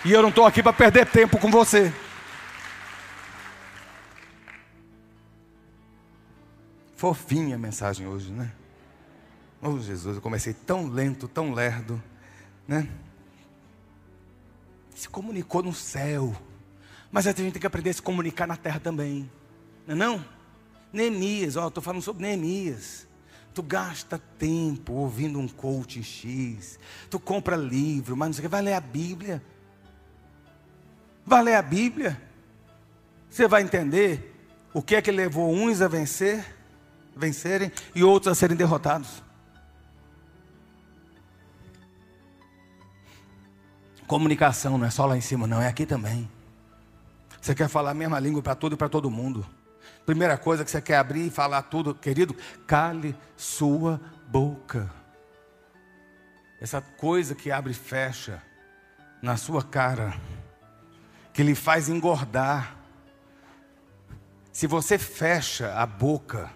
[0.05, 1.95] E eu não estou aqui para perder tempo com você.
[6.97, 8.51] Fofinha a mensagem hoje, né?
[9.63, 12.03] Oh Jesus, eu comecei tão lento, tão lerdo,
[12.67, 12.89] né?
[15.03, 16.35] Se comunicou no céu.
[17.11, 19.31] Mas a gente tem que aprender a se comunicar na terra também.
[19.87, 20.25] Não é não?
[20.93, 23.07] Neemias, ó, estou falando sobre Neemias.
[23.53, 26.79] Tu gasta tempo ouvindo um coaching X.
[27.11, 28.49] Tu compra livro, mas não sei o que.
[28.49, 29.43] Vai ler a Bíblia.
[31.27, 32.21] Vai ler a Bíblia.
[33.29, 34.35] Você vai entender
[34.73, 36.45] o que é que levou uns a vencer,
[37.17, 39.23] vencerem e outros a serem derrotados.
[44.13, 46.31] Comunicação não é só lá em cima, não, é aqui também.
[47.41, 49.47] Você quer falar a mesma língua para tudo e para todo mundo.
[50.05, 52.37] Primeira coisa que você quer abrir e falar tudo, querido,
[52.67, 53.99] cale sua
[54.29, 54.91] boca.
[56.61, 58.43] Essa coisa que abre e fecha
[59.23, 60.13] na sua cara,
[61.33, 62.77] que lhe faz engordar.
[64.53, 66.51] Se você fecha a boca,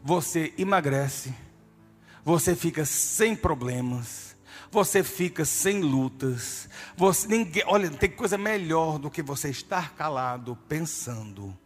[0.00, 1.34] você emagrece,
[2.24, 4.37] você fica sem problemas,
[4.70, 6.68] você fica sem lutas.
[6.96, 11.56] Você, ninguém, olha, tem coisa melhor do que você estar calado pensando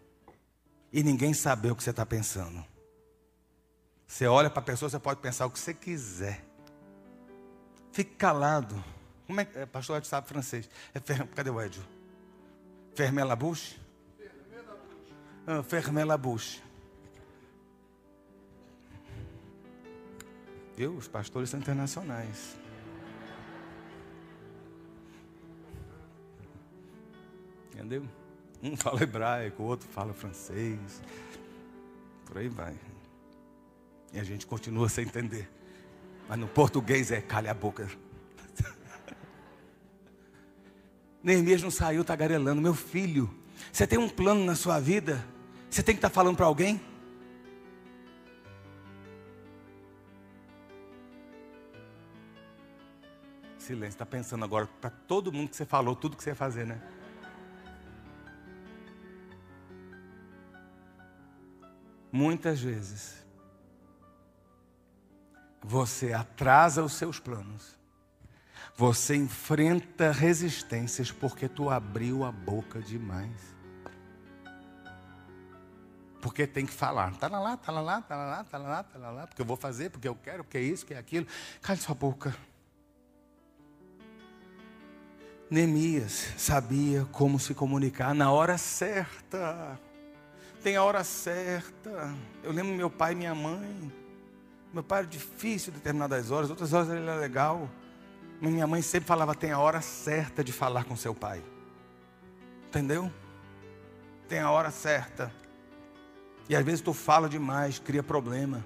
[0.92, 2.64] e ninguém saber o que você está pensando.
[4.06, 6.44] Você olha para a pessoa, você pode pensar o que você quiser.
[7.92, 8.82] Fique calado.
[9.26, 9.58] Como é que.
[9.58, 10.68] É, pastor Ed sabe francês.
[10.94, 11.00] É
[11.34, 11.82] cadê o Edio?
[12.94, 13.80] Fermer la bouche?
[15.46, 16.62] Ah, fermer la bouche.
[20.76, 22.56] Eu, os pastores são internacionais.
[27.82, 28.08] Entendeu?
[28.62, 31.02] Um fala hebraico, o outro fala francês.
[32.24, 32.76] Por aí vai.
[34.12, 35.50] E a gente continua sem entender.
[36.28, 37.90] Mas no português é calha a boca.
[41.24, 42.62] Neemias não saiu tagarelando.
[42.62, 43.28] Meu filho,
[43.72, 45.26] você tem um plano na sua vida?
[45.68, 46.80] Você tem que estar tá falando para alguém?
[53.58, 56.64] Silêncio, está pensando agora para todo mundo que você falou, tudo que você ia fazer,
[56.64, 56.80] né?
[62.12, 63.24] Muitas vezes,
[65.62, 67.80] você atrasa os seus planos.
[68.76, 73.52] Você enfrenta resistências porque tu abriu a boca demais.
[76.20, 77.14] Porque tem que falar.
[77.16, 79.90] Tá lá, lá, tá lá, tá lá, tá lá, tá lá, porque eu vou fazer,
[79.90, 81.26] porque eu quero, porque é isso, porque é aquilo.
[81.62, 82.36] Cale sua boca.
[85.50, 89.78] Neemias sabia como se comunicar na hora certa
[90.62, 92.14] tem a hora certa.
[92.42, 93.92] Eu lembro meu pai e minha mãe.
[94.72, 97.68] Meu pai era difícil determinadas horas, outras horas ele era legal.
[98.40, 101.42] Mas minha mãe sempre falava: tem a hora certa de falar com seu pai.
[102.68, 103.12] Entendeu?
[104.28, 105.32] Tem a hora certa.
[106.48, 108.64] E às vezes tu fala demais, cria problema.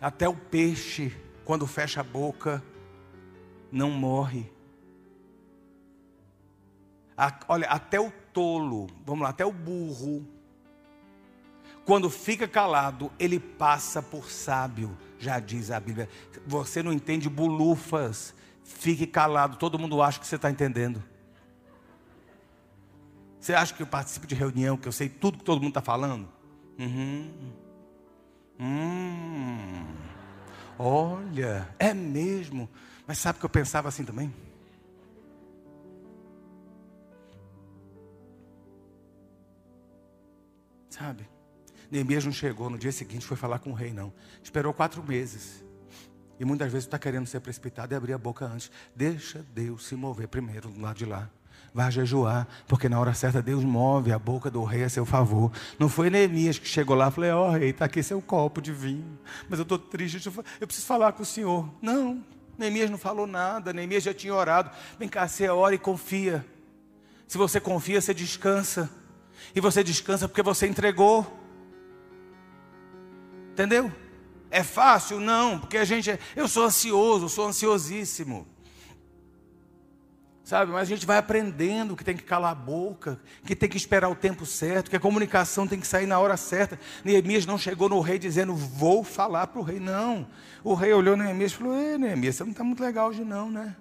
[0.00, 2.62] Até o peixe, quando fecha a boca,
[3.70, 4.50] não morre.
[7.48, 10.26] olha, até o tolo, vamos lá, até o burro,
[11.84, 16.08] quando fica calado, ele passa por sábio, já diz a Bíblia.
[16.46, 21.02] Você não entende bulufas, fique calado, todo mundo acha que você está entendendo.
[23.38, 25.82] Você acha que eu participo de reunião, que eu sei tudo que todo mundo está
[25.82, 26.26] falando?
[26.78, 27.30] Uhum.
[28.58, 29.84] Hum.
[30.78, 32.68] Olha, é mesmo.
[33.06, 34.32] Mas sabe que eu pensava assim também?
[40.94, 41.28] Sabe?
[41.90, 44.12] Neemias não chegou no dia seguinte, foi falar com o rei, não.
[44.40, 45.64] Esperou quatro meses.
[46.38, 48.70] E muitas vezes está querendo ser precipitado e abrir a boca antes.
[48.94, 51.28] Deixa Deus se mover primeiro do lado de lá.
[51.72, 55.50] Vai jejuar, porque na hora certa Deus move a boca do rei a seu favor.
[55.80, 58.62] Não foi Neemias que chegou lá e falou: Ó oh, rei, está aqui seu copo
[58.62, 59.18] de vinho.
[59.48, 60.24] Mas eu estou triste,
[60.60, 61.68] eu preciso falar com o senhor.
[61.82, 62.24] Não,
[62.56, 63.72] Neemias não falou nada.
[63.72, 64.70] Neemias já tinha orado.
[64.96, 66.46] Vem cá, você ora e confia.
[67.26, 68.88] Se você confia, você descansa.
[69.54, 71.26] E você descansa porque você entregou.
[73.52, 73.90] Entendeu?
[74.50, 75.18] É fácil?
[75.18, 78.46] Não, porque a gente é, eu sou ansioso, sou ansiosíssimo.
[80.44, 83.78] Sabe, mas a gente vai aprendendo que tem que calar a boca, que tem que
[83.78, 86.78] esperar o tempo certo, que a comunicação tem que sair na hora certa.
[87.02, 89.80] Neemias não chegou no rei dizendo, vou falar para o rei.
[89.80, 90.28] Não.
[90.62, 93.50] O rei olhou Neemias e falou, Ei, Neemias, você não está muito legal hoje não,
[93.50, 93.74] né?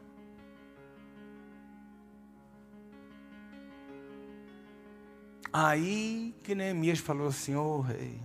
[5.53, 8.19] Aí que Neemias falou assim: Ô oh, rei,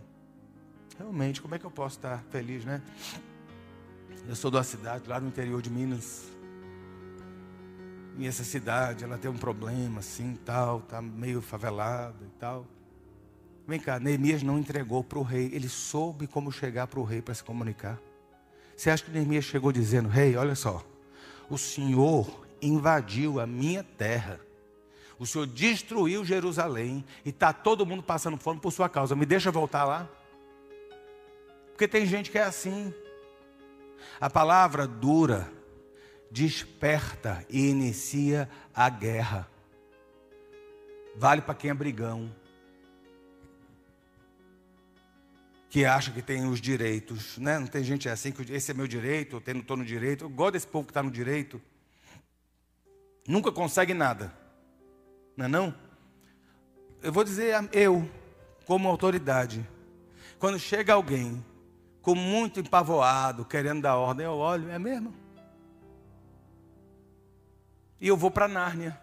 [0.98, 2.80] realmente, como é que eu posso estar feliz, né?
[4.26, 6.24] Eu sou da cidade, lá no interior de Minas.
[8.16, 12.66] E essa cidade, ela tem um problema assim, tal, tá meio favelada e tal.
[13.66, 17.20] Vem cá, Neemias não entregou para o rei, ele soube como chegar para o rei
[17.20, 18.00] para se comunicar.
[18.74, 20.82] Você acha que Neemias chegou dizendo: Rei, olha só,
[21.50, 24.40] o Senhor invadiu a minha terra
[25.18, 29.16] O Senhor destruiu Jerusalém e está todo mundo passando fome por sua causa.
[29.16, 30.08] Me deixa voltar lá?
[31.72, 32.94] Porque tem gente que é assim.
[34.20, 35.50] A palavra dura,
[36.30, 39.48] desperta e inicia a guerra.
[41.16, 42.32] Vale para quem é brigão.
[45.68, 47.58] Que acha que tem os direitos, né?
[47.58, 50.24] Não tem gente assim que esse é meu direito, eu não estou no direito.
[50.24, 51.60] Eu gosto desse povo que está no direito.
[53.26, 54.32] Nunca consegue nada.
[55.38, 55.72] Não é não?
[57.00, 58.10] Eu vou dizer, eu,
[58.66, 59.64] como autoridade,
[60.36, 61.44] quando chega alguém
[62.02, 65.14] com muito empavoado, querendo dar ordem, eu olho, é mesmo?
[68.00, 69.00] E eu vou para Nárnia.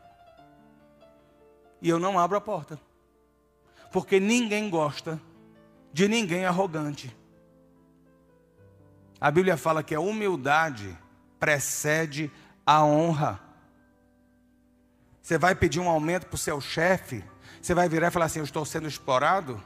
[1.81, 2.77] E eu não abro a porta.
[3.89, 5.21] Porque ninguém gosta
[5.93, 7.15] de ninguém arrogante.
[9.21, 10.97] A Bíblia fala que a humildade
[11.39, 12.29] precede
[12.65, 13.44] a honra.
[15.26, 17.23] Você vai pedir um aumento para o seu chefe,
[17.59, 19.59] você vai virar e falar assim: Eu estou sendo explorado.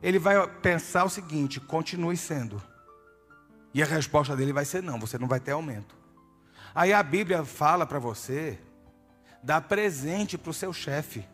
[0.00, 2.62] Ele vai pensar o seguinte: continue sendo.
[3.74, 5.96] E a resposta dele vai ser: Não, você não vai ter aumento.
[6.72, 8.56] Aí a Bíblia fala para você:
[9.42, 11.26] dá presente para o seu chefe,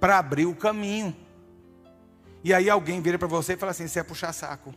[0.00, 1.14] para abrir o caminho.
[2.42, 4.74] E aí alguém vira para você e fala assim: Você é puxar saco.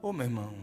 [0.00, 0.54] Ô meu irmão,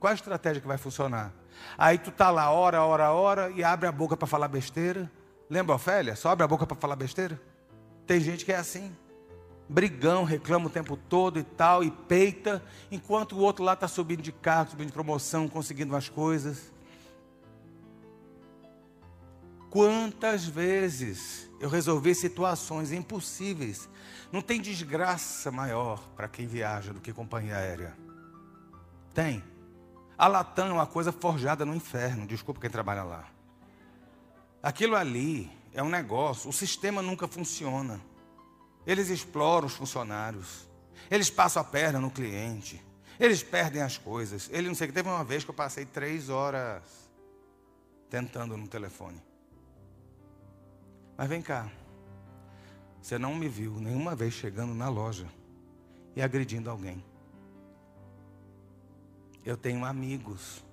[0.00, 1.32] qual a estratégia que vai funcionar?
[1.76, 5.10] Aí tu tá lá, hora, hora, hora, e abre a boca para falar besteira.
[5.48, 6.16] Lembra, Ofélia?
[6.16, 7.40] Só abre a boca para falar besteira?
[8.06, 8.94] Tem gente que é assim.
[9.68, 14.20] Brigão, reclama o tempo todo e tal, e peita, enquanto o outro lá está subindo
[14.20, 16.72] de carro, subindo de promoção, conseguindo as coisas.
[19.70, 23.88] Quantas vezes eu resolvi situações impossíveis.
[24.30, 27.96] Não tem desgraça maior para quem viaja do que companhia aérea.
[29.14, 29.42] Tem.
[30.16, 33.28] A Latam é uma coisa forjada no inferno, desculpa quem trabalha lá.
[34.62, 38.00] Aquilo ali é um negócio, o sistema nunca funciona.
[38.86, 40.68] Eles exploram os funcionários,
[41.10, 42.80] eles passam a perna no cliente,
[43.18, 44.48] eles perdem as coisas.
[44.52, 46.82] Ele não sei que teve uma vez que eu passei três horas
[48.08, 49.20] tentando no telefone.
[51.16, 51.70] Mas vem cá,
[53.02, 55.26] você não me viu nenhuma vez chegando na loja
[56.14, 57.04] e agredindo alguém.
[59.44, 60.64] Eu tenho amigos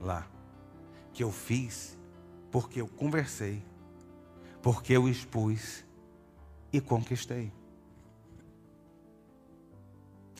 [0.00, 0.26] lá
[1.12, 1.96] que eu fiz
[2.50, 3.62] porque eu conversei,
[4.62, 5.84] porque eu expus
[6.72, 7.52] e conquistei.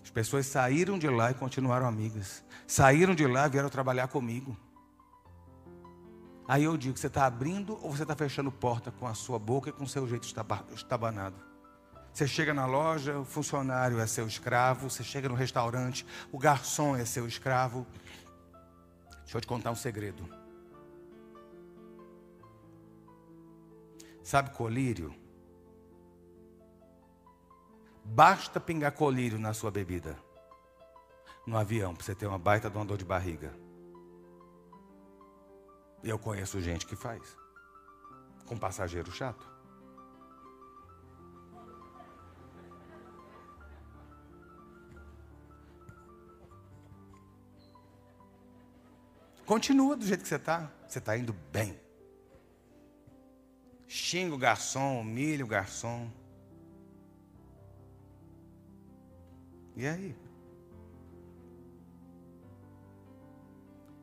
[0.02, 2.42] As pessoas saíram de lá e continuaram amigas.
[2.66, 4.56] Saíram de lá e vieram trabalhar comigo.
[6.48, 9.68] Aí eu digo: você está abrindo ou você está fechando porta com a sua boca
[9.68, 10.26] e com o seu jeito
[10.74, 11.45] estabanado?
[12.16, 14.88] Você chega na loja, o funcionário é seu escravo.
[14.88, 17.86] Você chega no restaurante, o garçom é seu escravo.
[19.20, 20.26] Deixa eu te contar um segredo.
[24.22, 25.14] Sabe colírio?
[28.02, 30.18] Basta pingar colírio na sua bebida.
[31.46, 33.52] No avião, para você ter uma baita de uma dor de barriga.
[36.02, 37.36] Eu conheço gente que faz.
[38.46, 39.55] Com passageiro chato.
[49.46, 50.68] Continua do jeito que você está.
[50.88, 51.78] Você está indo bem.
[53.86, 56.10] Xinga o garçom, humilha o garçom.
[59.76, 60.16] E aí?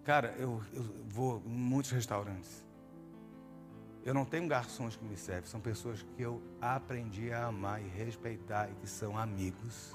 [0.06, 2.64] Cara, eu, eu vou em muitos restaurantes.
[4.06, 7.88] Eu não tenho garçons que me servem, são pessoas que eu aprendi a amar e
[7.88, 9.94] respeitar e que são amigos.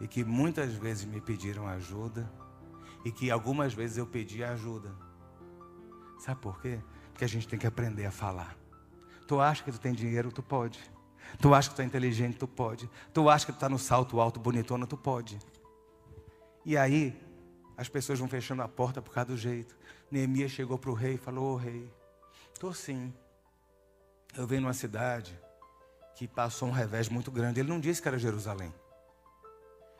[0.00, 2.30] E que muitas vezes me pediram ajuda
[3.04, 4.90] e que algumas vezes eu pedi ajuda.
[6.18, 6.80] Sabe por quê?
[7.10, 8.56] Porque a gente tem que aprender a falar.
[9.26, 10.80] Tu acha que tu tem dinheiro, tu pode.
[11.40, 12.88] Tu acha que tu é inteligente, tu pode.
[13.12, 15.38] Tu acha que tu está no salto alto, bonitona, tu pode.
[16.64, 17.18] E aí,
[17.76, 19.76] as pessoas vão fechando a porta por causa do jeito.
[20.10, 21.90] Neemias chegou para o rei e falou: Ô rei,
[22.52, 23.12] estou sim.
[24.36, 25.38] Eu venho numa cidade
[26.16, 27.60] que passou um revés muito grande.
[27.60, 28.72] Ele não disse que era Jerusalém.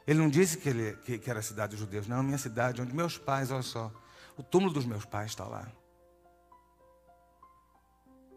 [0.07, 2.07] Ele não disse que, ele, que, que era a cidade dos judeus.
[2.07, 3.91] Não, minha cidade, onde meus pais, olha só.
[4.37, 5.71] O túmulo dos meus pais está lá.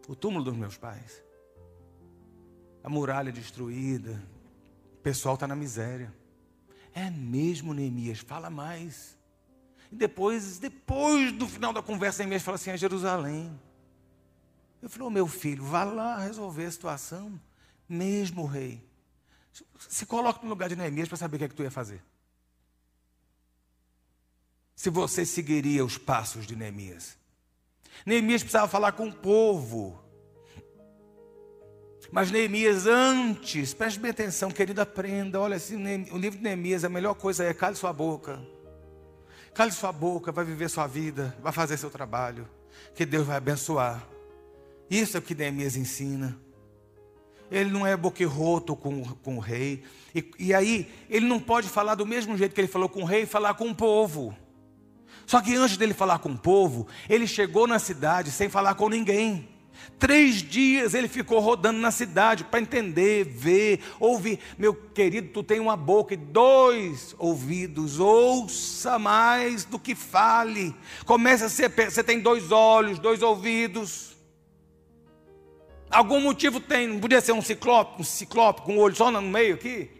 [0.06, 1.22] O túmulo dos meus pais.
[2.82, 4.22] A muralha destruída.
[4.94, 6.14] O pessoal está na miséria.
[6.94, 9.18] É mesmo, Neemias, fala mais.
[9.92, 13.60] E depois, depois do final da conversa, Neemias fala assim: é Jerusalém.
[14.80, 17.38] Eu falei, oh, meu filho, vá lá resolver a situação.
[17.88, 18.87] Mesmo, rei.
[19.78, 22.02] Se coloque no lugar de Neemias para saber o que é que tu ia fazer.
[24.74, 27.16] Se você seguiria os passos de Neemias.
[28.06, 30.02] Neemias precisava falar com o povo.
[32.10, 35.40] Mas Neemias antes, preste bem atenção, querido, aprenda.
[35.40, 35.76] Olha, assim,
[36.10, 38.40] o livro de Neemias, a melhor coisa é cale sua boca.
[39.52, 42.48] Cale sua boca, vai viver sua vida, vai fazer seu trabalho,
[42.94, 44.06] que Deus vai abençoar.
[44.88, 46.38] Isso é o que Neemias ensina.
[47.50, 49.82] Ele não é boquirroto com, com o rei.
[50.14, 53.04] E, e aí, ele não pode falar do mesmo jeito que ele falou com o
[53.04, 54.36] rei, falar com o povo.
[55.26, 58.88] Só que antes dele falar com o povo, ele chegou na cidade sem falar com
[58.88, 59.48] ninguém.
[59.98, 64.38] Três dias ele ficou rodando na cidade para entender, ver, ouvir.
[64.56, 70.74] Meu querido, tu tem uma boca e dois ouvidos, ouça mais do que fale.
[71.04, 74.16] Começa a ser, você tem dois olhos, dois ouvidos.
[75.90, 79.10] Algum motivo tem, não podia ser um ciclope, um ciclope com o um olho só
[79.10, 79.90] no meio aqui?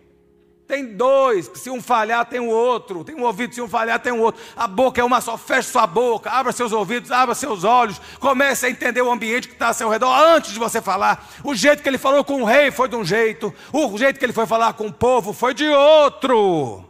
[0.69, 3.03] Tem dois, se um falhar, tem o outro.
[3.03, 4.39] Tem um ouvido, se um falhar, tem o outro.
[4.55, 7.99] A boca é uma só, feche sua boca, abra seus ouvidos, abra seus olhos.
[8.21, 11.27] Comece a entender o ambiente que está ao seu redor antes de você falar.
[11.43, 14.25] O jeito que ele falou com o rei foi de um jeito, o jeito que
[14.27, 16.85] ele foi falar com o povo foi de outro.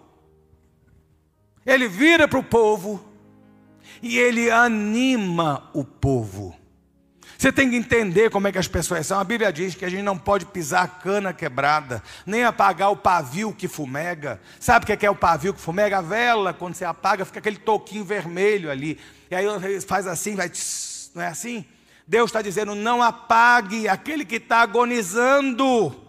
[1.65, 3.01] Ele vira para o povo
[4.03, 6.58] e ele anima o povo.
[7.39, 9.21] Você tem que entender como é que as pessoas são.
[9.21, 12.97] A Bíblia diz que a gente não pode pisar a cana quebrada, nem apagar o
[12.97, 14.41] pavio que fumega.
[14.59, 15.99] Sabe o que é o pavio que fumega?
[15.99, 18.99] A vela, quando você apaga, fica aquele toquinho vermelho ali.
[19.31, 19.47] E aí
[19.83, 20.49] faz assim, vai.
[20.49, 21.65] Tss, não é assim?
[22.09, 26.08] Deus está dizendo: não apague aquele que está agonizando.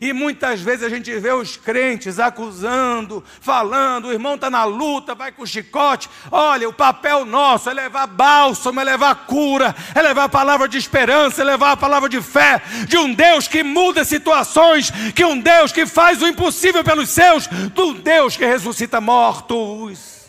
[0.00, 5.14] E muitas vezes a gente vê os crentes acusando, falando, o irmão está na luta,
[5.14, 6.08] vai com chicote.
[6.30, 10.78] Olha, o papel nosso é levar bálsamo, é levar cura, é levar a palavra de
[10.78, 15.38] esperança, é levar a palavra de fé, de um Deus que muda situações, que um
[15.38, 20.19] Deus que faz o impossível pelos seus, de um Deus que ressuscita mortos.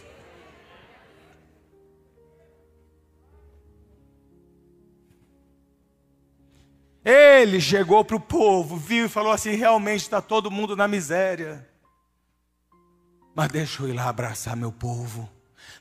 [7.03, 11.67] Ele chegou para o povo, viu e falou assim: realmente está todo mundo na miséria.
[13.35, 15.29] Mas deixa eu ir lá abraçar meu povo.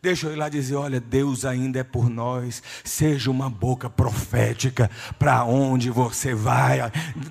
[0.02, 2.62] Deixa eu ir lá dizer: olha, Deus ainda é por nós.
[2.82, 6.80] Seja uma boca profética para onde você vai.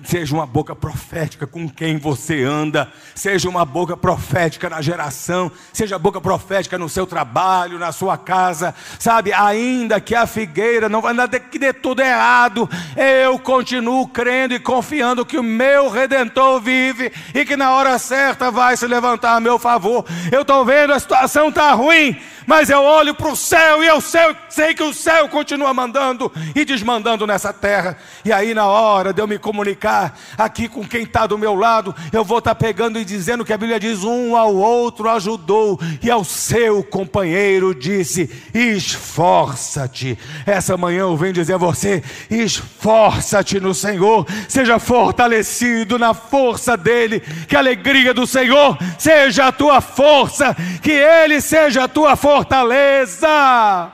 [0.04, 2.88] Seja uma boca profética com quem você anda.
[3.12, 5.50] Seja uma boca profética na geração.
[5.72, 8.72] Seja boca profética no seu trabalho, na sua casa.
[9.00, 14.54] Sabe, ainda que a figueira não vai nada que dê tudo errado, eu continuo crendo
[14.54, 19.34] e confiando que o meu redentor vive e que na hora certa vai se levantar
[19.34, 20.04] a meu favor.
[20.30, 22.16] Eu estou vendo a situação está ruim
[22.50, 26.32] mas eu olho para o céu e eu sei, sei que o céu continua mandando
[26.52, 27.96] e desmandando nessa terra.
[28.24, 31.94] E aí, na hora de eu me comunicar aqui com quem está do meu lado,
[32.12, 35.78] eu vou estar tá pegando e dizendo que a Bíblia diz: um ao outro ajudou,
[36.02, 40.18] e ao seu companheiro disse: esforça-te.
[40.44, 47.20] Essa manhã eu venho dizer a você: esforça-te no Senhor, seja fortalecido na força dEle,
[47.46, 52.39] que a alegria do Senhor seja a tua força, que Ele seja a tua força
[52.40, 53.92] fortaleza.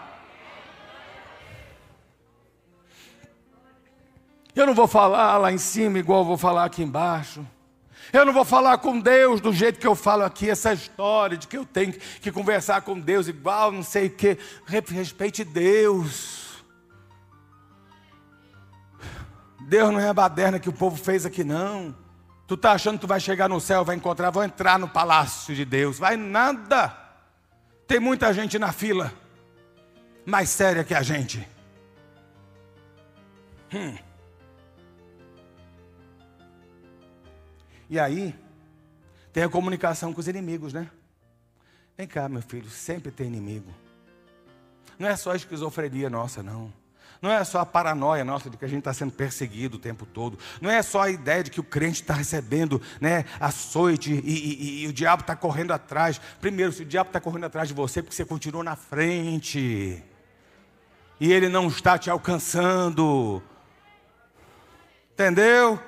[4.54, 7.46] Eu não vou falar lá em cima igual eu vou falar aqui embaixo.
[8.12, 11.48] Eu não vou falar com Deus do jeito que eu falo aqui, essa história de
[11.48, 14.38] que eu tenho que conversar com Deus igual, não sei o que.
[14.64, 16.64] Respeite Deus.
[19.68, 21.94] Deus não é a baderna que o povo fez aqui, não.
[22.46, 25.52] Tu está achando que tu vai chegar no céu, vai encontrar, vou entrar no palácio
[25.52, 25.98] de Deus.
[25.98, 27.05] Vai nada.
[27.86, 29.12] Tem muita gente na fila,
[30.24, 31.46] mais séria que a gente.
[33.72, 33.96] Hum.
[37.88, 38.34] E aí,
[39.32, 40.90] tem a comunicação com os inimigos, né?
[41.96, 43.72] Vem cá, meu filho, sempre tem inimigo.
[44.98, 46.72] Não é só esquizofrenia nossa, não.
[47.26, 50.06] Não é só a paranoia nossa de que a gente está sendo perseguido o tempo
[50.06, 50.38] todo.
[50.60, 54.84] Não é só a ideia de que o crente está recebendo né, açoite e, e,
[54.84, 56.20] e o diabo está correndo atrás.
[56.40, 60.00] Primeiro, se o diabo está correndo atrás de você, é porque você continua na frente.
[61.18, 63.42] E ele não está te alcançando.
[65.12, 65.82] Entendeu?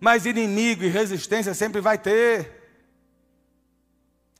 [0.00, 2.72] Mas inimigo e resistência sempre vai ter.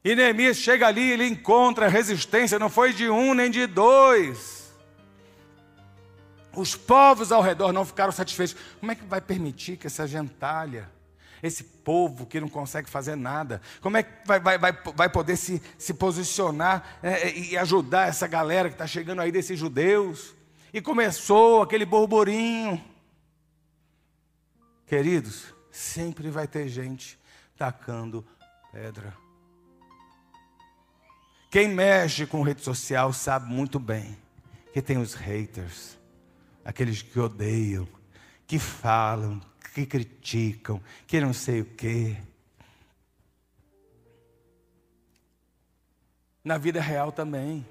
[0.04, 4.57] E Neemias chega ali, ele encontra resistência, não foi de um nem de dois.
[6.54, 8.56] Os povos ao redor não ficaram satisfeitos.
[8.80, 10.90] Como é que vai permitir que essa gentalha,
[11.42, 15.36] esse povo que não consegue fazer nada, como é que vai, vai, vai, vai poder
[15.36, 20.34] se, se posicionar é, e ajudar essa galera que está chegando aí desses judeus?
[20.72, 22.82] E começou aquele burburinho.
[24.86, 27.18] Queridos, sempre vai ter gente
[27.56, 28.26] tacando
[28.72, 29.14] pedra.
[31.50, 34.16] Quem mexe com rede social sabe muito bem
[34.72, 35.97] que tem os haters,
[36.68, 37.88] aqueles que odeiam,
[38.46, 39.40] que falam,
[39.72, 42.14] que criticam, que não sei o quê.
[46.44, 47.66] Na vida real também.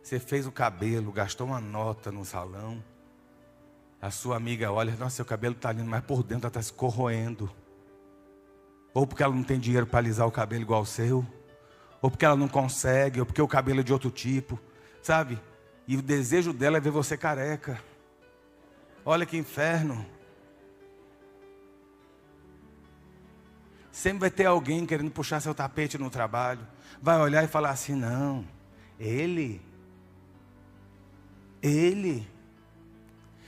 [0.00, 2.82] Você fez o cabelo, gastou uma nota no salão.
[4.00, 7.50] A sua amiga olha, nossa, seu cabelo está lindo, mas por dentro está se corroendo.
[8.94, 11.26] Ou porque ela não tem dinheiro para alisar o cabelo igual o seu.
[12.00, 14.56] Ou porque ela não consegue, ou porque o cabelo é de outro tipo.
[15.02, 15.36] Sabe?
[15.88, 17.82] E o desejo dela é ver você careca.
[19.06, 20.04] Olha que inferno.
[23.90, 26.60] Sempre vai ter alguém querendo puxar seu tapete no trabalho.
[27.00, 28.44] Vai olhar e falar assim: não,
[29.00, 29.62] ele,
[31.62, 32.28] ele.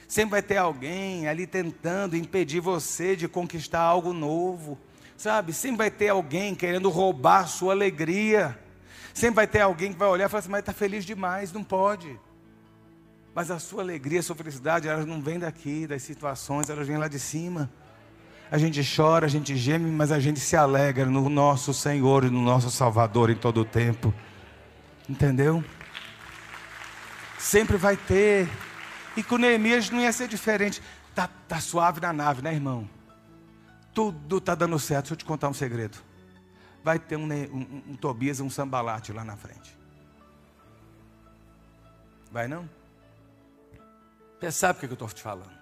[0.09, 4.79] Sempre vai ter alguém ali tentando impedir você de conquistar algo novo.
[5.15, 5.53] Sabe?
[5.53, 8.59] Sempre vai ter alguém querendo roubar sua alegria.
[9.13, 11.63] Sempre vai ter alguém que vai olhar e falar assim: mas está feliz demais, não
[11.63, 12.19] pode.
[13.35, 16.97] Mas a sua alegria, a sua felicidade, elas não vêm daqui, das situações, elas vêm
[16.97, 17.71] lá de cima.
[18.51, 22.31] A gente chora, a gente geme, mas a gente se alegra no nosso Senhor e
[22.31, 24.13] no nosso Salvador em todo o tempo.
[25.09, 25.65] Entendeu?
[27.39, 28.49] Sempre vai ter.
[29.17, 30.83] E com Neemias não ia ser diferente.
[31.15, 32.89] Tá, tá suave na nave, né, irmão?
[33.95, 35.05] Tudo tá dando certo.
[35.05, 35.99] Deixa eu te contar um segredo.
[36.83, 39.79] Vai ter um, um, um, Tobias um sambalate lá na frente.
[42.33, 42.69] Vai não?
[44.41, 45.53] Você sabe o que eu estou te falando?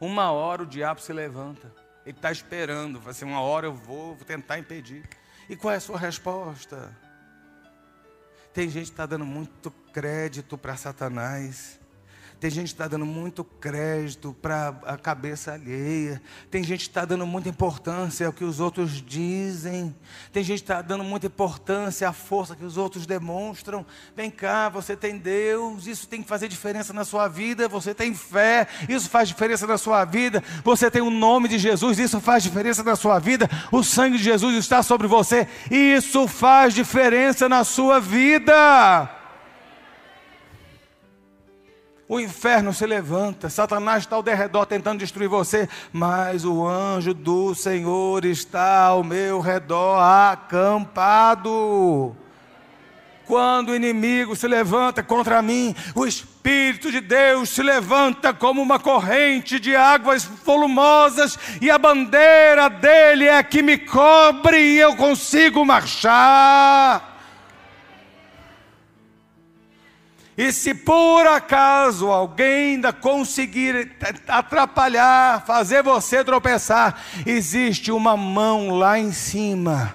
[0.00, 1.74] Uma hora o diabo se levanta.
[2.06, 3.00] Ele está esperando.
[3.00, 5.08] Vai ser uma hora eu vou, vou tentar impedir.
[5.48, 6.96] E qual é a sua resposta?
[8.54, 11.79] Tem gente que está dando muito crédito para Satanás.
[12.40, 16.22] Tem gente que está dando muito crédito para a cabeça alheia.
[16.50, 19.94] Tem gente que está dando muita importância ao que os outros dizem.
[20.32, 23.84] Tem gente que está dando muita importância à força que os outros demonstram.
[24.16, 27.68] Vem cá, você tem Deus, isso tem que fazer diferença na sua vida.
[27.68, 30.42] Você tem fé, isso faz diferença na sua vida.
[30.64, 33.50] Você tem o nome de Jesus, isso faz diferença na sua vida.
[33.70, 39.19] O sangue de Jesus está sobre você, isso faz diferença na sua vida
[42.10, 47.54] o inferno se levanta, Satanás está ao derredor tentando destruir você, mas o anjo do
[47.54, 51.46] Senhor está ao meu redor acampado.
[53.24, 58.80] Quando o inimigo se levanta contra mim, o Espírito de Deus se levanta como uma
[58.80, 65.64] corrente de águas volumosas, e a bandeira dele é que me cobre e eu consigo
[65.64, 67.09] marchar.
[70.40, 73.92] E se por acaso alguém ainda conseguir
[74.26, 79.94] atrapalhar, fazer você tropeçar, existe uma mão lá em cima,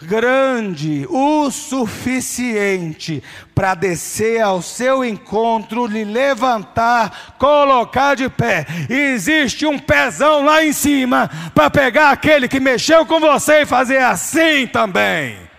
[0.00, 8.64] grande o suficiente para descer ao seu encontro, lhe levantar, colocar de pé.
[8.88, 13.66] E existe um pezão lá em cima para pegar aquele que mexeu com você e
[13.66, 15.51] fazer assim também.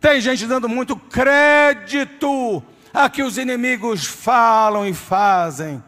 [0.00, 5.82] Tem gente dando muito crédito a que os inimigos falam e fazem.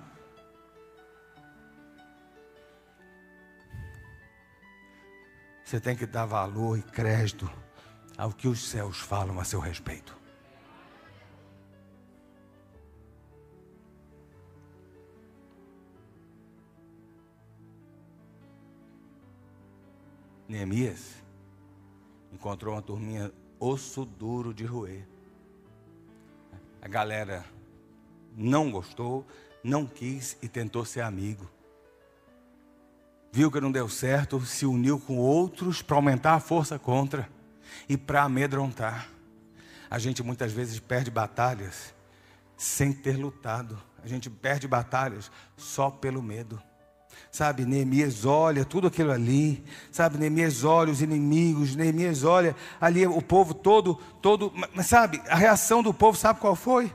[5.65, 7.51] Você tem que dar valor e crédito
[8.17, 10.17] ao que os céus falam a seu respeito.
[20.49, 21.23] Neemias
[22.33, 25.07] encontrou uma turminha osso duro de roer.
[26.81, 27.45] A galera
[28.37, 29.27] não gostou,
[29.63, 31.49] não quis e tentou ser amigo.
[33.33, 37.29] Viu que não deu certo, se uniu com outros para aumentar a força contra
[37.89, 39.09] e para amedrontar.
[39.91, 41.95] A gente muitas vezes perde batalhas
[42.57, 43.81] sem ter lutado.
[44.03, 46.63] A gente perde batalhas só pelo medo.
[47.31, 49.63] Sabe, Neemias olha tudo aquilo ali,
[49.93, 55.37] sabe, Neemias olha os inimigos, Neemias olha ali o povo todo, todo, mas sabe, a
[55.37, 56.91] reação do povo, sabe qual foi?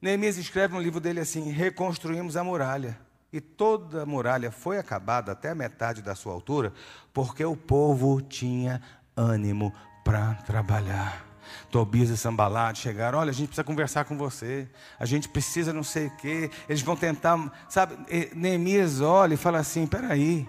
[0.00, 2.98] Neemias escreve no livro dele assim: reconstruímos a muralha.
[3.32, 6.72] E toda a muralha foi acabada até a metade da sua altura,
[7.12, 8.82] porque o povo tinha
[9.16, 9.72] ânimo
[10.04, 11.29] para trabalhar.
[11.70, 15.82] Tobias e Sambalat chegaram, olha, a gente precisa conversar com você, a gente precisa não
[15.82, 17.38] sei o quê, eles vão tentar,
[17.68, 17.96] sabe,
[18.34, 20.48] Neemias olha e fala assim, peraí,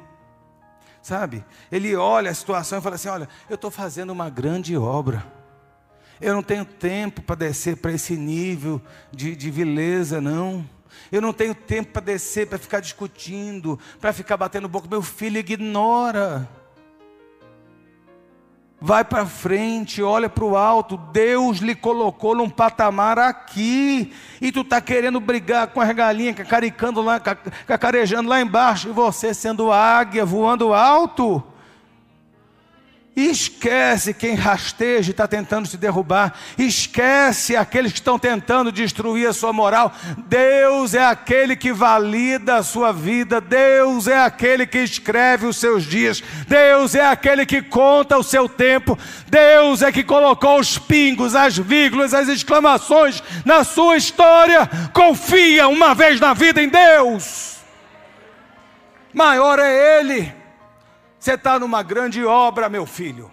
[1.02, 5.26] sabe, ele olha a situação e fala assim, olha, eu estou fazendo uma grande obra,
[6.20, 8.82] eu não tenho tempo para descer para esse nível
[9.12, 10.68] de, de vileza, não,
[11.12, 15.38] eu não tenho tempo para descer, para ficar discutindo, para ficar batendo boca, meu filho
[15.38, 16.48] ignora,
[18.84, 20.98] Vai para frente, olha para o alto.
[20.98, 24.12] Deus lhe colocou num patamar aqui.
[24.42, 28.90] E tu está querendo brigar com as galinhas, cacaricando lá, cacarejando lá embaixo.
[28.90, 31.44] E você sendo águia, voando alto.
[33.14, 36.34] Esquece quem rasteja e está tentando te derrubar.
[36.58, 39.92] Esquece aqueles que estão tentando destruir a sua moral.
[40.28, 43.42] Deus é aquele que valida a sua vida.
[43.42, 46.24] Deus é aquele que escreve os seus dias.
[46.48, 48.98] Deus é aquele que conta o seu tempo.
[49.28, 54.70] Deus é que colocou os pingos, as vírgulas, as exclamações na sua história.
[54.94, 57.58] Confia uma vez na vida em Deus.
[59.14, 60.41] Maior é Ele.
[61.22, 63.32] Você está numa grande obra, meu filho.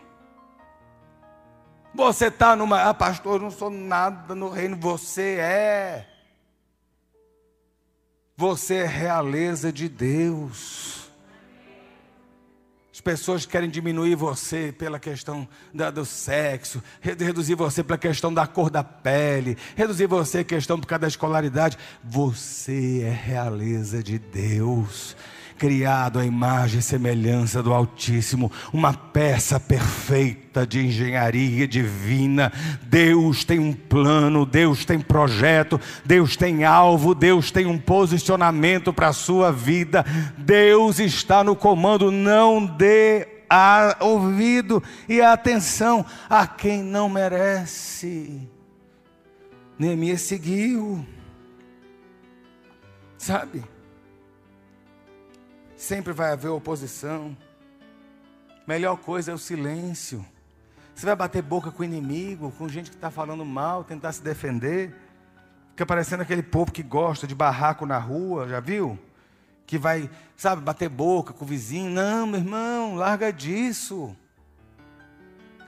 [1.94, 2.82] Você está numa.
[2.82, 4.76] Ah, pastor, eu não sou nada no reino.
[4.76, 6.06] Você é.
[8.36, 11.10] Você é realeza de Deus.
[12.92, 18.46] As pessoas querem diminuir você pela questão da, do sexo, reduzir você pela questão da
[18.46, 21.78] cor da pele, reduzir você questão por causa da escolaridade.
[22.04, 25.16] Você é realeza de Deus
[25.58, 32.52] criado à imagem e semelhança do Altíssimo, uma peça perfeita de engenharia divina.
[32.84, 39.08] Deus tem um plano, Deus tem projeto, Deus tem alvo, Deus tem um posicionamento para
[39.08, 40.04] a sua vida.
[40.38, 48.48] Deus está no comando, não dê a ouvido e atenção a quem não merece.
[49.78, 51.04] Neemias seguiu,
[53.16, 53.62] sabe?
[55.78, 57.36] Sempre vai haver oposição.
[58.66, 60.26] Melhor coisa é o silêncio.
[60.92, 64.20] Você vai bater boca com o inimigo, com gente que está falando mal, tentar se
[64.20, 64.92] defender.
[65.70, 68.98] Fica parecendo aquele povo que gosta de barraco na rua, já viu?
[69.68, 71.92] Que vai, sabe, bater boca com o vizinho.
[71.92, 74.16] Não, meu irmão, larga disso.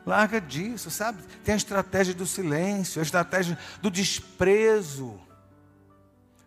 [0.05, 1.23] Larga disso, sabe?
[1.45, 5.21] Tem a estratégia do silêncio, a estratégia do desprezo.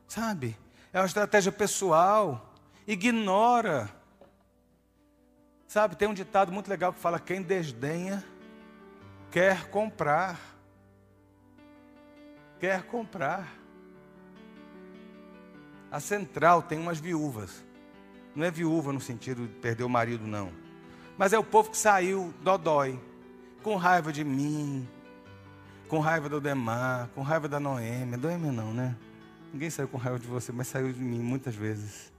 [0.05, 0.57] Sabe?
[0.91, 2.52] É uma estratégia pessoal
[2.87, 3.89] ignora.
[5.67, 8.23] Sabe, tem um ditado muito legal que fala: quem desdenha
[9.31, 10.39] quer comprar.
[12.59, 13.51] Quer comprar.
[15.91, 17.63] A central tem umas viúvas.
[18.35, 20.51] Não é viúva no sentido de perder o marido, não.
[21.17, 22.99] Mas é o povo que saiu dodói,
[23.61, 24.87] com raiva de mim,
[25.87, 28.17] com raiva do Demar, com raiva da Noêmia.
[28.17, 28.95] Noêmia não, né?
[29.51, 32.12] Ninguém saiu com raiva de você, mas saiu de mim muitas vezes.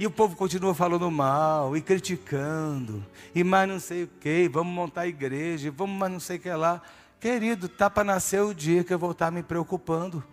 [0.00, 4.72] E o povo continua falando mal e criticando, e mais não sei o que, vamos
[4.72, 6.80] montar igreja, vamos mais não sei o que lá.
[7.20, 10.24] Querido, tá para nascer o dia que eu vou estar me preocupando.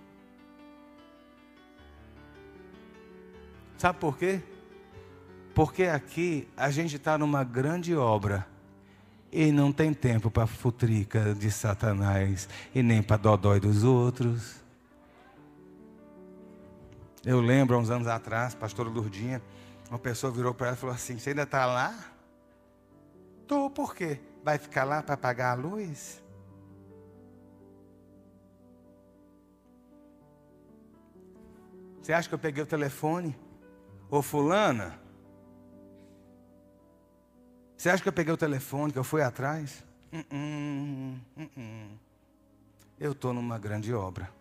[3.78, 4.42] Sabe por quê?
[5.54, 8.48] Porque aqui a gente está numa grande obra
[9.30, 14.66] e não tem tempo para futrica de Satanás e nem para dodói dos outros.
[17.26, 19.42] Eu lembro, há uns anos atrás, pastora Lourdinha,
[19.90, 22.14] uma pessoa virou para ela e falou assim: Você ainda está lá?
[23.42, 24.20] Estou, por quê?
[24.44, 26.22] Vai ficar lá para pagar a luz?
[32.02, 33.38] Você acha que eu peguei o telefone?
[34.10, 35.00] Ô fulana?
[37.78, 39.84] Você acha que eu peguei o telefone, que eu fui atrás?
[40.12, 41.98] Uh -uh, uh
[43.00, 44.37] eu estou numa grande obra.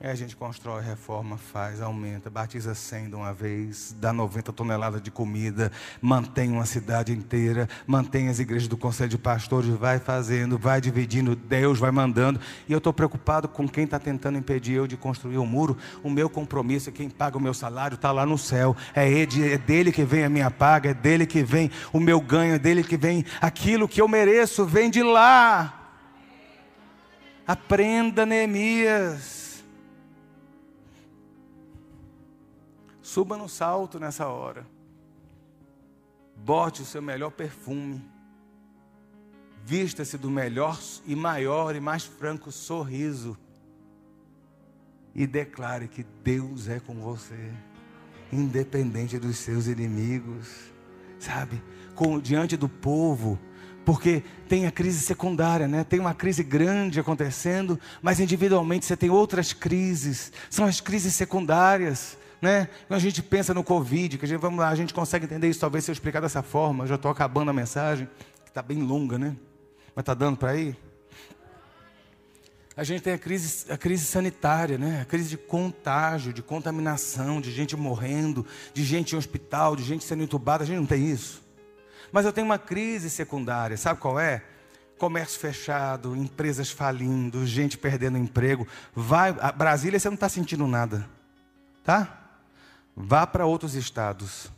[0.00, 5.00] Aí a gente constrói, reforma, faz, aumenta, batiza 100 de uma vez, dá 90 toneladas
[5.00, 5.70] de comida,
[6.00, 11.36] mantém uma cidade inteira, mantém as igrejas do Conselho de Pastores, vai fazendo, vai dividindo,
[11.36, 12.40] Deus vai mandando.
[12.68, 15.76] E eu estou preocupado com quem está tentando impedir eu de construir o um muro.
[16.02, 18.76] O meu compromisso é quem paga o meu salário, está lá no céu.
[18.94, 22.20] É, ele, é dele que vem a minha paga, é dele que vem o meu
[22.20, 25.78] ganho, é dele que vem aquilo que eu mereço, vem de lá.
[27.46, 29.41] Aprenda, Neemias.
[33.12, 34.66] Suba no salto nessa hora.
[36.34, 38.02] Bote o seu melhor perfume.
[39.66, 43.36] Vista-se do melhor e maior e mais franco sorriso.
[45.14, 47.52] E declare que Deus é com você,
[48.32, 50.48] independente dos seus inimigos.
[51.18, 51.62] Sabe?
[51.94, 53.38] Com, diante do povo,
[53.84, 55.84] porque tem a crise secundária, né?
[55.84, 60.32] Tem uma crise grande acontecendo, mas individualmente você tem outras crises.
[60.48, 62.68] São as crises secundárias né?
[62.88, 65.48] Quando a gente pensa no Covid, que a gente, vamos lá, a gente consegue entender
[65.48, 68.08] isso, talvez se eu explicar dessa forma, eu já estou acabando a mensagem,
[68.44, 69.36] que está bem longa, né?
[69.94, 70.76] Mas está dando para ir?
[72.76, 75.02] A gente tem a crise, a crise sanitária, né?
[75.02, 80.04] a crise de contágio, de contaminação, de gente morrendo, de gente em hospital, de gente
[80.04, 80.64] sendo entubada.
[80.64, 81.42] A gente não tem isso.
[82.10, 84.42] Mas eu tenho uma crise secundária, sabe qual é?
[84.98, 88.66] Comércio fechado, empresas falindo, gente perdendo emprego.
[88.94, 91.06] Vai, Brasília você não está sentindo nada,
[91.84, 92.21] tá?
[92.96, 94.50] Vá para outros estados.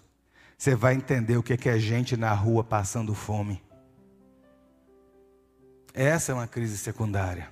[0.56, 3.62] Você vai entender o que é gente na rua passando fome.
[5.92, 7.48] Essa é uma crise secundária.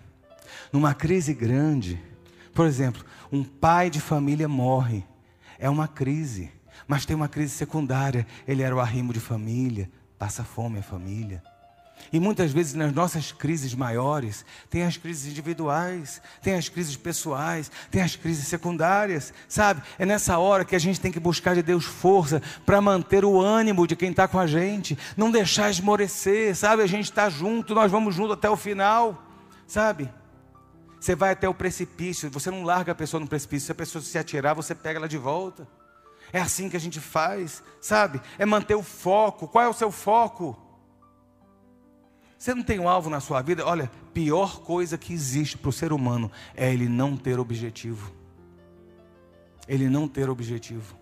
[0.72, 2.02] Numa crise grande,
[2.52, 5.04] por exemplo, um pai de família morre.
[5.58, 6.50] É uma crise.
[6.88, 8.26] Mas tem uma crise secundária.
[8.46, 11.42] Ele era o arrimo de família, passa fome a família.
[12.10, 17.70] E muitas vezes nas nossas crises maiores, tem as crises individuais, tem as crises pessoais,
[17.90, 19.82] tem as crises secundárias, sabe?
[19.98, 23.40] É nessa hora que a gente tem que buscar de Deus força para manter o
[23.40, 26.82] ânimo de quem está com a gente, não deixar esmorecer, sabe?
[26.82, 29.22] A gente está junto, nós vamos junto até o final,
[29.66, 30.10] sabe?
[31.00, 34.00] Você vai até o precipício, você não larga a pessoa no precipício, se a pessoa
[34.00, 35.66] se atirar, você pega ela de volta.
[36.32, 38.20] É assim que a gente faz, sabe?
[38.38, 39.48] É manter o foco.
[39.48, 40.56] Qual é o seu foco?
[42.42, 43.64] Você não tem um alvo na sua vida?
[43.64, 48.12] Olha, pior coisa que existe para o ser humano é ele não ter objetivo.
[49.68, 50.98] Ele não ter objetivo.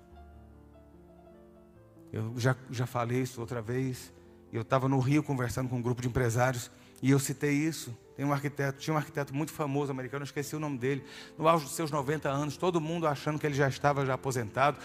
[2.13, 4.13] Eu já, já falei isso outra vez.
[4.53, 6.71] Eu estava no Rio conversando com um grupo de empresários
[7.03, 7.97] e eu citei isso.
[8.21, 11.03] Tem um arquiteto, tinha um arquiteto muito famoso americano, esqueci o nome dele,
[11.39, 14.77] no auge dos seus 90 anos, todo mundo achando que ele já estava já aposentado,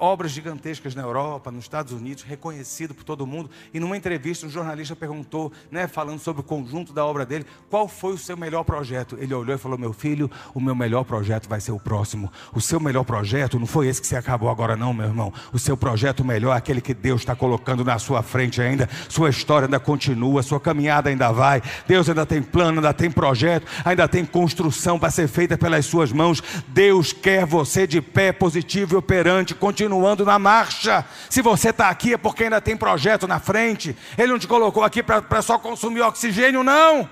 [0.00, 3.48] obras gigantescas na Europa, nos Estados Unidos, reconhecido por todo mundo.
[3.72, 7.86] E numa entrevista, um jornalista perguntou, né, falando sobre o conjunto da obra dele, qual
[7.86, 9.16] foi o seu melhor projeto?
[9.20, 12.32] Ele olhou e falou: Meu filho, o meu melhor projeto vai ser o próximo.
[12.52, 15.32] O seu melhor projeto não foi esse que você acabou agora, não, meu irmão.
[15.52, 18.88] O seu projeto melhor é aquele que Deus está colocando na sua frente ainda.
[19.08, 21.62] Sua história ainda continua, sua caminhada ainda vai.
[21.86, 26.12] Deus ainda tem plano ainda tem projeto, ainda tem construção para ser feita pelas suas
[26.12, 26.42] mãos.
[26.68, 31.04] Deus quer você de pé, positivo e operante, continuando na marcha.
[31.28, 33.96] Se você está aqui é porque ainda tem projeto na frente.
[34.16, 37.08] Ele não te colocou aqui para só consumir oxigênio, não.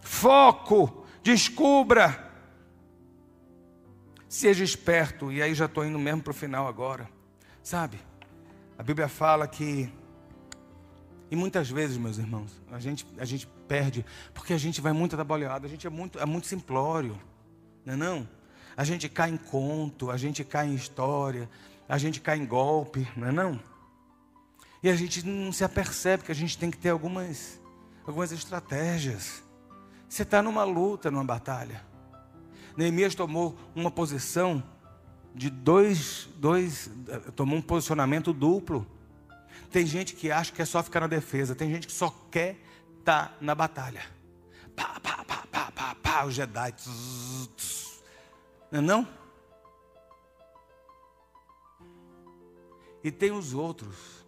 [0.00, 2.22] Foco, descubra.
[4.28, 7.08] Seja esperto, e aí já estou indo mesmo para o final agora.
[7.62, 7.98] Sabe,
[8.76, 9.92] a Bíblia fala que
[11.34, 15.14] e muitas vezes, meus irmãos, a gente, a gente perde, porque a gente vai muito
[15.14, 17.18] atabalhado, a gente é muito, é muito simplório,
[17.84, 18.28] não é não?
[18.76, 21.50] A gente cai em conto, a gente cai em história,
[21.88, 23.60] a gente cai em golpe, não é não?
[24.80, 27.60] E a gente não se apercebe que a gente tem que ter algumas,
[28.06, 29.42] algumas estratégias.
[30.08, 31.84] Você está numa luta, numa batalha.
[32.76, 34.62] Neemias tomou uma posição
[35.34, 36.88] de dois, dois,
[37.34, 38.86] tomou um posicionamento duplo.
[39.74, 42.56] Tem gente que acha que é só ficar na defesa, tem gente que só quer
[43.00, 44.02] estar tá na batalha.
[44.76, 46.72] Pá, pá, pá, pá, pá, pá, o Jedi.
[48.70, 49.08] Não é não?
[53.02, 54.24] E tem os outros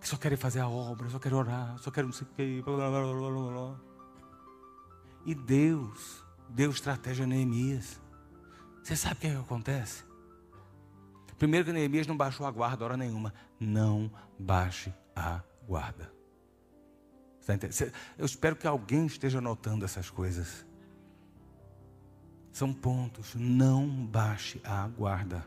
[0.00, 2.62] que só querem fazer a obra, só querem orar, só querem não sei o que.
[2.62, 3.80] Blá, blá, blá, blá, blá.
[5.26, 8.00] E Deus deu estratégia a Neemias.
[8.82, 10.05] Você sabe o que, é que acontece?
[11.38, 13.32] Primeiro que Neemias não baixou a guarda hora nenhuma.
[13.60, 16.10] Não baixe a guarda.
[18.18, 20.64] Eu espero que alguém esteja notando essas coisas.
[22.50, 23.34] São pontos.
[23.34, 25.46] Não baixe a guarda.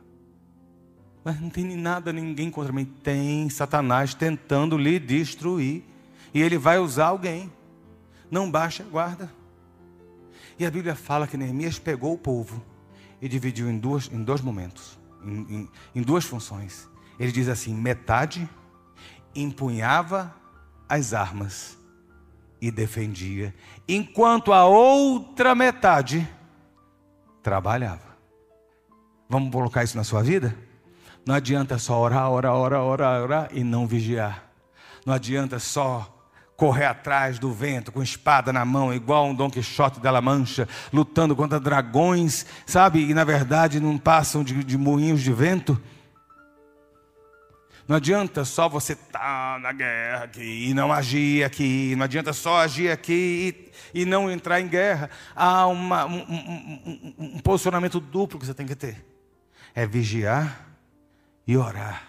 [1.23, 2.85] Mas não tem nada, ninguém contra mim.
[2.85, 5.83] Tem Satanás tentando lhe destruir.
[6.33, 7.51] E ele vai usar alguém.
[8.29, 9.33] Não baixe a guarda.
[10.57, 12.63] E a Bíblia fala que Neemias pegou o povo
[13.19, 16.89] e dividiu em, duas, em dois momentos em, em, em duas funções.
[17.19, 18.49] Ele diz assim: metade
[19.35, 20.33] empunhava
[20.87, 21.77] as armas
[22.61, 23.53] e defendia,
[23.87, 26.27] enquanto a outra metade
[27.41, 28.09] trabalhava.
[29.29, 30.57] Vamos colocar isso na sua vida?
[31.25, 34.49] Não adianta só orar, orar, orar, orar, orar e não vigiar.
[35.05, 36.18] Não adianta só
[36.59, 41.33] correr atrás do vento com espada na mão, igual um Dom Quixote della Mancha, lutando
[41.33, 43.09] contra dragões, sabe?
[43.09, 45.81] E na verdade não passam de, de moinhos de vento.
[47.87, 51.95] Não adianta só você estar tá na guerra aqui e não agir aqui.
[51.95, 55.09] Não adianta só agir aqui e, e não entrar em guerra.
[55.33, 59.03] Há uma, um, um, um, um posicionamento duplo que você tem que ter:
[59.73, 60.67] é vigiar
[61.47, 62.08] e orar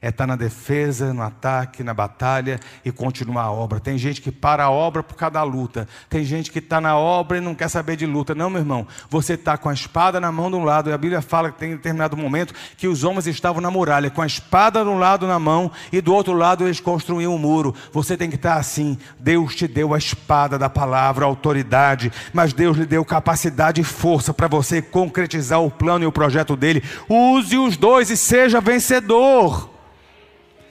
[0.00, 3.80] é estar tá na defesa, no ataque, na batalha e continuar a obra.
[3.80, 5.88] Tem gente que para a obra por causa da luta.
[6.08, 8.34] Tem gente que está na obra e não quer saber de luta.
[8.34, 8.86] Não, meu irmão.
[9.10, 10.90] Você está com a espada na mão de um lado.
[10.90, 14.22] E a Bíblia fala que tem determinado momento que os homens estavam na muralha, com
[14.22, 17.74] a espada de um lado na mão e do outro lado eles construíam um muro.
[17.92, 18.96] Você tem que estar tá assim.
[19.18, 23.84] Deus te deu a espada da palavra, a autoridade, mas Deus lhe deu capacidade e
[23.84, 26.82] força para você concretizar o plano e o projeto dele.
[27.08, 29.77] Use os dois e seja vencedor.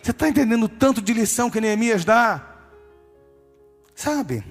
[0.08, 2.62] Você está entendendo tanto de lição que Neemias dá?
[3.93, 4.41] Sabe?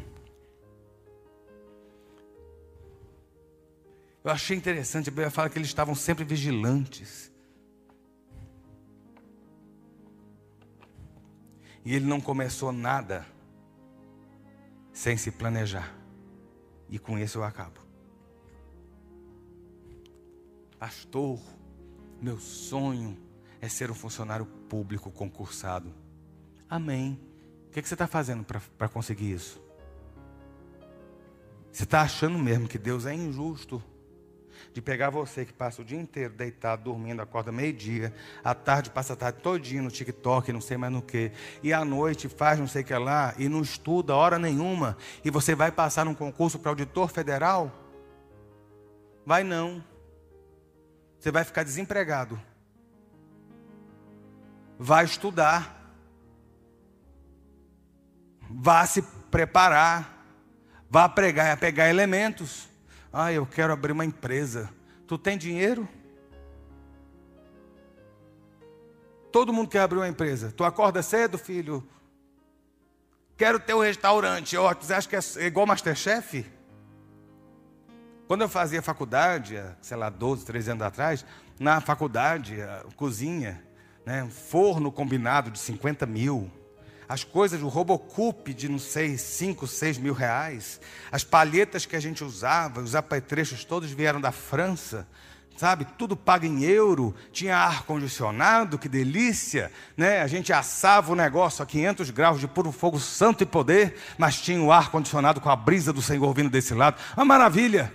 [4.23, 7.33] Eu achei interessante, a Bíblia fala que eles estavam sempre vigilantes.
[11.87, 13.25] E ele não começou nada
[14.93, 15.97] sem se planejar.
[16.91, 17.81] E com isso eu acabo.
[20.79, 21.41] Pastor,
[22.21, 23.17] meu sonho
[23.59, 25.93] é ser um funcionário público concursado.
[26.69, 27.19] Amém.
[27.69, 29.63] O que, você está fazendo para conseguir isso?
[31.71, 33.83] Você está achando mesmo que Deus é injusto
[34.73, 39.13] de pegar você que passa o dia inteiro deitado, dormindo, acorda meio-dia, à tarde passa
[39.13, 41.31] a tarde todinha no TikTok, não sei mais no que,
[41.63, 45.31] e à noite faz não sei o que lá, e não estuda hora nenhuma, e
[45.31, 47.71] você vai passar num concurso para auditor federal?
[49.25, 49.85] Vai não.
[51.19, 52.41] Você vai ficar desempregado
[54.79, 55.95] vai estudar,
[58.51, 60.25] vá se preparar,
[60.91, 62.69] vá pregar, pegar elementos.
[63.13, 64.71] Ah, eu quero abrir uma empresa.
[65.07, 65.89] Tu tem dinheiro?
[69.33, 70.53] Todo mundo quer abrir uma empresa.
[70.53, 71.87] Tu acorda cedo, filho?
[73.37, 74.57] Quero ter um restaurante.
[74.57, 76.47] Oh, você acha que é igual Masterchef?
[78.27, 81.25] Quando eu fazia faculdade, sei lá, 12, 13 anos atrás,
[81.61, 82.57] na faculdade,
[82.97, 83.63] cozinha,
[84.07, 86.49] né, forno combinado de 50 mil,
[87.09, 90.81] as coisas, o Robocup de não sei, 5, 6 mil reais,
[91.11, 95.07] as palhetas que a gente usava, os apetrechos todos vieram da França,
[95.57, 95.87] sabe?
[95.97, 100.21] Tudo pago em euro, tinha ar-condicionado, que delícia, né?
[100.21, 104.41] A gente assava o negócio a 500 graus de puro fogo santo e poder, mas
[104.41, 107.93] tinha o ar-condicionado com a brisa do Senhor vindo desse lado, uma maravilha.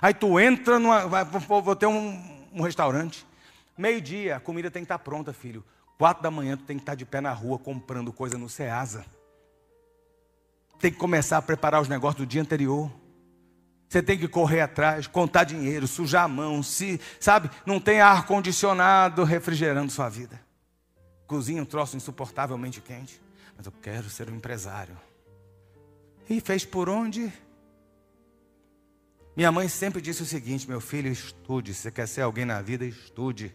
[0.00, 3.26] Aí tu entra, numa, vou ter um, um restaurante,
[3.78, 5.64] Meio-dia, a comida tem que estar pronta, filho.
[5.96, 9.06] Quatro da manhã, tu tem que estar de pé na rua comprando coisa no Ceasa.
[10.80, 12.90] Tem que começar a preparar os negócios do dia anterior.
[13.88, 17.48] Você tem que correr atrás, contar dinheiro, sujar a mão, se, sabe?
[17.64, 20.40] Não tem ar condicionado refrigerando sua vida.
[21.28, 23.20] Cozinha um troço insuportavelmente quente.
[23.56, 24.96] Mas eu quero ser um empresário.
[26.28, 27.32] E fez por onde?
[29.36, 31.72] Minha mãe sempre disse o seguinte: meu filho, estude.
[31.72, 33.54] Se você quer ser alguém na vida, estude.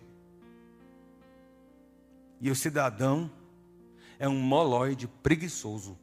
[2.44, 3.32] E o cidadão
[4.20, 5.98] é um moloide preguiçoso.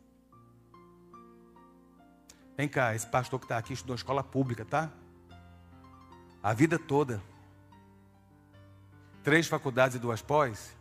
[2.57, 4.91] Vem cá, esse pastor que está aqui estudou escola pública, tá?
[6.43, 7.23] A vida toda.
[9.23, 10.75] Três faculdades e duas pós.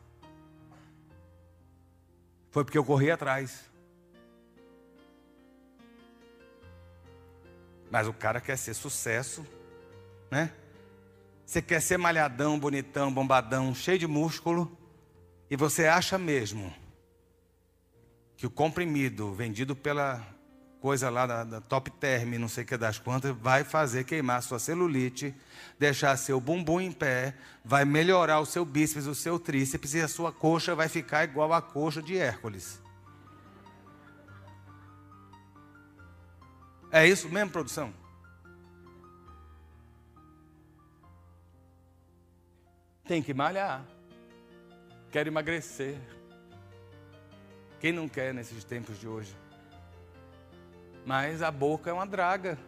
[2.52, 3.70] Foi porque eu corri atrás.
[7.92, 9.46] Mas o cara quer ser sucesso,
[10.32, 10.54] né?
[11.46, 14.79] Você quer ser malhadão, bonitão, bombadão, cheio de músculo.
[15.50, 16.74] E você acha mesmo
[18.38, 20.26] que o comprimido vendido pela
[20.80, 24.60] coisa lá da, da Top Term, não sei que das quantas, vai fazer queimar sua
[24.60, 25.36] celulite,
[25.78, 27.36] deixar seu bumbum em pé,
[27.66, 31.52] vai melhorar o seu bíceps, o seu tríceps e a sua coxa vai ficar igual
[31.52, 32.82] a coxa de Hércules.
[36.92, 37.94] É isso mesmo, produção?
[43.06, 43.99] Tem que malhar.
[45.12, 45.98] Quero emagrecer.
[47.80, 49.36] Quem não quer nesses tempos de hoje?
[51.06, 52.60] Mas a boca é uma draga.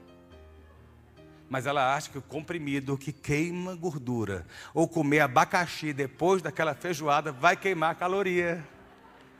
[1.49, 7.31] Mas ela acha que o comprimido que queima gordura, ou comer abacaxi depois daquela feijoada,
[7.31, 8.65] vai queimar caloria.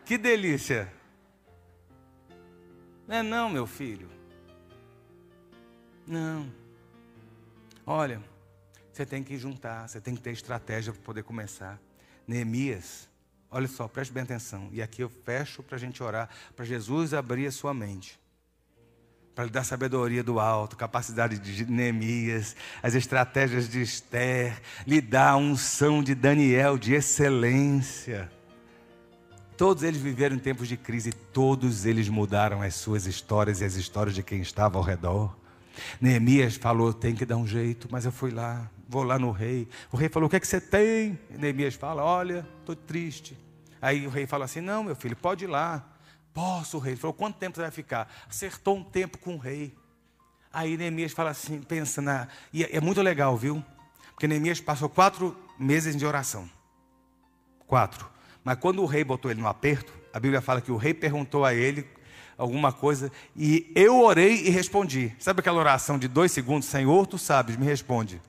[0.06, 0.92] Que delícia!
[3.08, 4.10] Não é não, meu filho.
[6.06, 6.52] Não.
[7.86, 8.22] Olha,
[8.92, 11.80] você tem que juntar, você tem que ter estratégia para poder começar.
[12.32, 13.10] Neemias,
[13.50, 14.70] olha só, preste bem atenção.
[14.72, 18.18] E aqui eu fecho para a gente orar, para Jesus abrir a sua mente.
[19.36, 25.32] Para lhe dar sabedoria do alto, capacidade de Neemias, as estratégias de Esther, lhe dar
[25.32, 28.32] a unção de Daniel de excelência.
[29.58, 33.76] Todos eles viveram em tempos de crise, todos eles mudaram as suas histórias e as
[33.76, 35.36] histórias de quem estava ao redor.
[36.00, 39.68] Neemias falou: tem que dar um jeito, mas eu fui lá, vou lá no rei.
[39.92, 41.20] O rei falou: o que é que você tem?
[41.30, 43.38] Neemias fala: olha, estou triste.
[43.82, 45.86] Aí o rei fala assim: não, meu filho, pode ir lá.
[46.34, 46.94] Posso, o rei.
[46.94, 48.12] Ele falou: quanto tempo você vai ficar?
[48.30, 49.76] Acertou um tempo com o rei.
[50.54, 52.28] Aí Neemias fala assim: pensa na.
[52.52, 53.64] E é, é muito legal, viu?
[54.12, 56.50] Porque Neemias passou quatro meses de oração.
[57.66, 58.10] Quatro.
[58.44, 61.46] Mas quando o rei botou ele no aperto, a Bíblia fala que o rei perguntou
[61.46, 61.88] a ele
[62.38, 65.16] alguma coisa e eu orei e respondi.
[65.20, 66.68] Sabe aquela oração de dois segundos?
[66.68, 68.22] Senhor, tu sabes, me responde.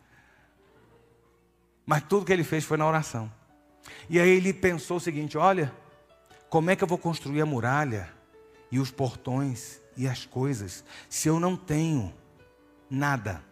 [1.86, 3.30] Mas tudo que ele fez foi na oração.
[4.08, 5.72] E aí ele pensou o seguinte: olha,
[6.48, 8.08] como é que eu vou construir a muralha
[8.70, 12.12] e os portões e as coisas se eu não tenho
[12.90, 13.42] nada?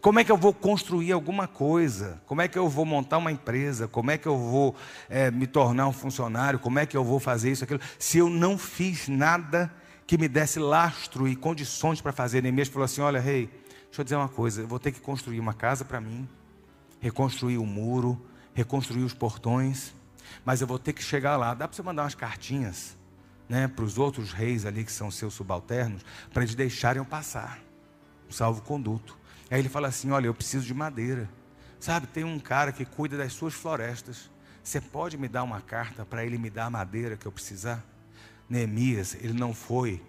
[0.00, 2.20] Como é que eu vou construir alguma coisa?
[2.26, 3.88] Como é que eu vou montar uma empresa?
[3.88, 4.74] Como é que eu vou
[5.08, 6.58] é, me tornar um funcionário?
[6.58, 7.80] Como é que eu vou fazer isso, aquilo?
[7.98, 9.70] Se eu não fiz nada
[10.10, 12.42] que me desse lastro e condições para fazer.
[12.42, 13.46] Neemias falou assim: Olha, rei,
[13.86, 14.62] deixa eu dizer uma coisa.
[14.62, 16.28] Eu vou ter que construir uma casa para mim,
[16.98, 18.20] reconstruir o muro,
[18.52, 19.94] reconstruir os portões,
[20.44, 21.54] mas eu vou ter que chegar lá.
[21.54, 22.98] Dá para você mandar umas cartinhas
[23.48, 27.60] né, para os outros reis ali que são seus subalternos, para eles deixarem eu passar,
[28.28, 29.16] um salvo-conduto.
[29.50, 31.28] Aí ele fala assim: Olha, eu preciso de madeira.
[31.78, 34.30] Sabe, tem um cara que cuida das suas florestas.
[34.62, 37.82] Você pode me dar uma carta para ele me dar a madeira que eu precisar?
[38.48, 40.02] Neemias, ele não foi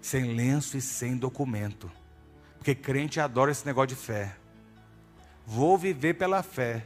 [0.00, 1.90] sem lenço e sem documento.
[2.58, 4.34] Porque crente adora esse negócio de fé.
[5.46, 6.84] Vou viver pela fé.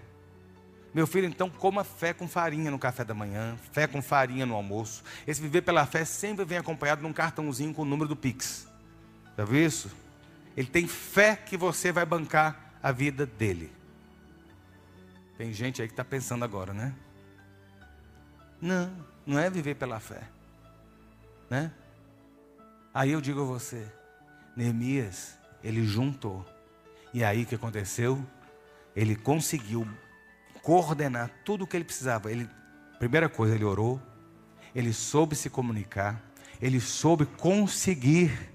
[0.93, 4.55] Meu filho, então coma fé com farinha no café da manhã, fé com farinha no
[4.55, 5.03] almoço.
[5.27, 8.67] Esse viver pela fé sempre vem acompanhado de um cartãozinho com o número do Pix.
[9.37, 9.91] Já viu isso?
[10.57, 13.73] Ele tem fé que você vai bancar a vida dele.
[15.37, 16.95] Tem gente aí que está pensando agora, né?
[18.61, 18.93] Não,
[19.25, 20.23] não é viver pela fé.
[21.49, 21.71] Né?
[22.93, 23.87] Aí eu digo a você,
[24.57, 26.45] Neemias, ele juntou.
[27.15, 28.25] E aí o que aconteceu?
[28.97, 29.87] Ele conseguiu
[30.63, 32.31] coordenar tudo o que ele precisava.
[32.31, 32.49] Ele,
[32.99, 34.03] primeira coisa, ele orou,
[34.75, 36.21] ele soube se comunicar,
[36.61, 38.51] ele soube conseguir,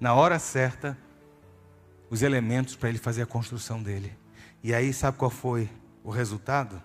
[0.00, 0.96] na hora certa,
[2.10, 4.16] os elementos para ele fazer a construção dele.
[4.62, 5.68] E aí, sabe qual foi
[6.02, 6.82] o resultado?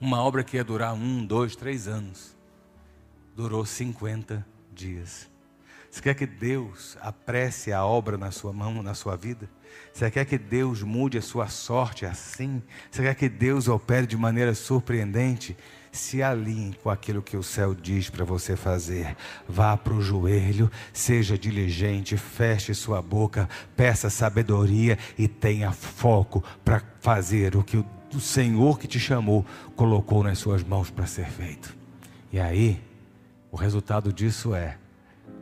[0.00, 2.36] Uma obra que ia durar um, dois, três anos,
[3.36, 5.30] durou 50 dias.
[5.90, 9.48] Você quer que Deus apresse a obra na sua mão, na sua vida?
[9.92, 12.62] Você quer que Deus mude a sua sorte assim?
[12.90, 15.56] Você quer que Deus opere de maneira surpreendente?
[15.92, 19.14] se alinhe com aquilo que o céu diz para você fazer.
[19.46, 26.82] Vá para o joelho, seja diligente, feche sua boca, peça sabedoria e tenha foco para
[27.00, 29.44] fazer o que o Senhor que te chamou
[29.76, 31.76] colocou nas suas mãos para ser feito.
[32.32, 32.82] E aí,
[33.50, 34.78] o resultado disso é,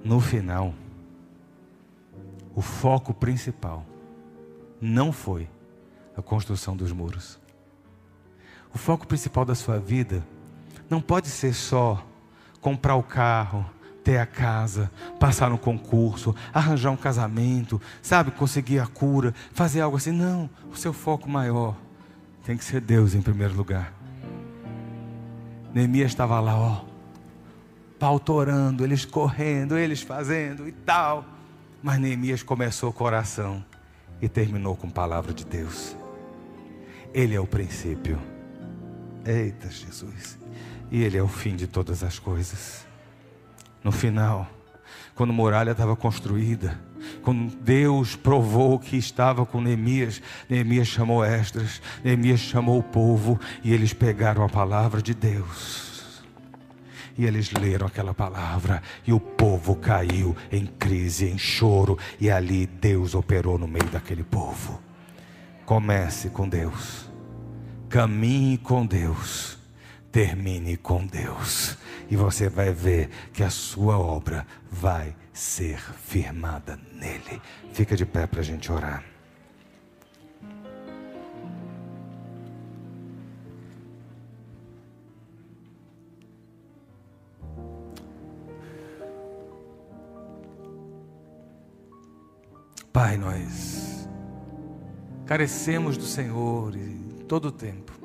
[0.05, 0.74] no final,
[2.55, 3.86] o foco principal
[4.81, 5.48] não foi
[6.16, 7.39] a construção dos muros.
[8.73, 10.24] O foco principal da sua vida
[10.89, 12.05] não pode ser só
[12.61, 13.69] comprar o carro,
[14.05, 19.97] ter a casa, passar no concurso, arranjar um casamento, sabe, conseguir a cura, fazer algo
[19.97, 20.12] assim.
[20.12, 21.77] Não, o seu foco maior
[22.44, 23.93] tem que ser Deus em primeiro lugar.
[25.74, 26.85] Neemias estava lá, ó,
[27.98, 31.24] pautorando, eles correndo, eles fazendo e tal.
[31.82, 33.65] Mas Neemias começou com oração
[34.21, 35.97] e terminou com a palavra de Deus.
[37.13, 38.19] Ele é o princípio.
[39.25, 40.39] Eita Jesus.
[40.91, 42.87] E Ele é o fim de todas as coisas.
[43.83, 44.49] No final,
[45.15, 46.79] quando a muralha estava construída,
[47.23, 53.73] quando Deus provou que estava com Neemias, Neemias chamou Esdras, Neemias chamou o povo e
[53.73, 55.90] eles pegaram a palavra de Deus.
[57.21, 62.67] E eles leram aquela palavra e o povo caiu em crise, em choro, e ali
[62.67, 64.81] Deus operou no meio daquele povo.
[65.67, 67.11] Comece com Deus,
[67.91, 69.61] caminhe com Deus
[70.11, 71.77] termine com Deus.
[72.11, 77.41] E você vai ver que a sua obra vai ser firmada nele.
[77.73, 79.10] Fica de pé para a gente orar.
[93.02, 94.06] Pai, nós
[95.24, 96.74] carecemos do Senhor
[97.27, 97.98] todo o tempo.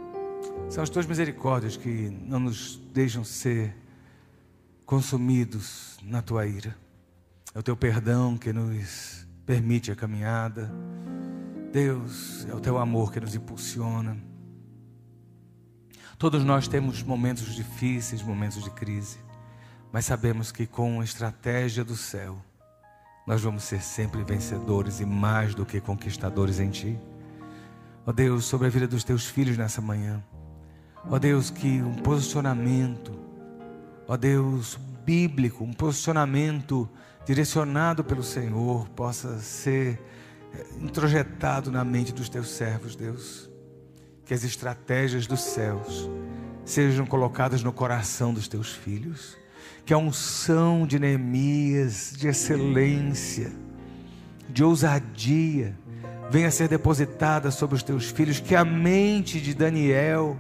[0.70, 3.76] São as tuas misericórdias que não nos deixam ser
[4.86, 6.78] consumidos na tua ira.
[7.54, 10.72] É o teu perdão que nos permite a caminhada.
[11.74, 14.18] Deus, é o teu amor que nos impulsiona.
[16.18, 19.18] Todos nós temos momentos difíceis, momentos de crise,
[19.92, 22.42] mas sabemos que com a estratégia do céu,
[23.26, 27.00] nós vamos ser sempre vencedores e mais do que conquistadores em Ti.
[28.06, 30.24] Ó Deus, sobre a vida dos Teus filhos nessa manhã.
[31.10, 33.12] Ó Deus, que um posicionamento,
[34.08, 36.88] ó Deus, bíblico, um posicionamento
[37.26, 40.00] direcionado pelo Senhor possa ser
[40.54, 43.50] eh, introjetado na mente dos Teus servos, Deus.
[44.24, 46.10] Que as estratégias dos céus
[46.64, 49.36] sejam colocadas no coração dos Teus filhos
[49.86, 53.52] que a unção de Neemias, de excelência,
[54.50, 55.76] de ousadia,
[56.32, 60.36] venha ser depositada sobre os teus filhos, que a mente de Daniel,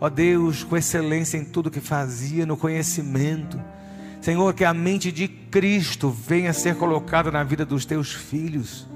[0.00, 3.62] ó Deus, com excelência em tudo que fazia, no conhecimento,
[4.20, 8.88] Senhor, que a mente de Cristo venha ser colocada na vida dos teus filhos.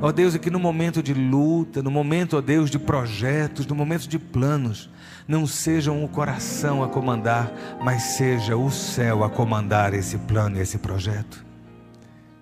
[0.00, 3.74] Ó Deus, e que no momento de luta, no momento, ó Deus, de projetos, no
[3.74, 4.88] momento de planos,
[5.26, 7.52] não sejam o coração a comandar,
[7.82, 11.44] mas seja o céu a comandar esse plano e esse projeto.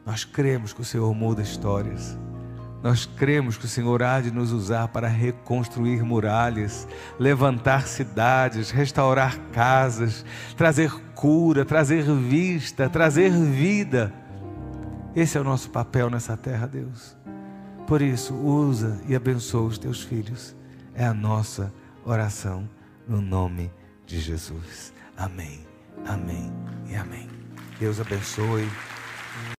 [0.05, 2.17] Nós cremos que o Senhor muda histórias.
[2.83, 6.87] Nós cremos que o Senhor há de nos usar para reconstruir muralhas,
[7.19, 10.25] levantar cidades, restaurar casas,
[10.57, 14.13] trazer cura, trazer vista, trazer vida.
[15.17, 17.16] Esse é o nosso papel nessa terra, Deus.
[17.87, 20.57] Por isso, usa e abençoa os teus filhos.
[20.95, 21.73] É a nossa
[22.05, 22.69] oração
[23.07, 23.71] no nome
[24.05, 24.93] de Jesus.
[25.17, 25.65] Amém,
[26.05, 26.53] amém
[26.89, 27.29] e amém.
[27.79, 28.69] Deus abençoe.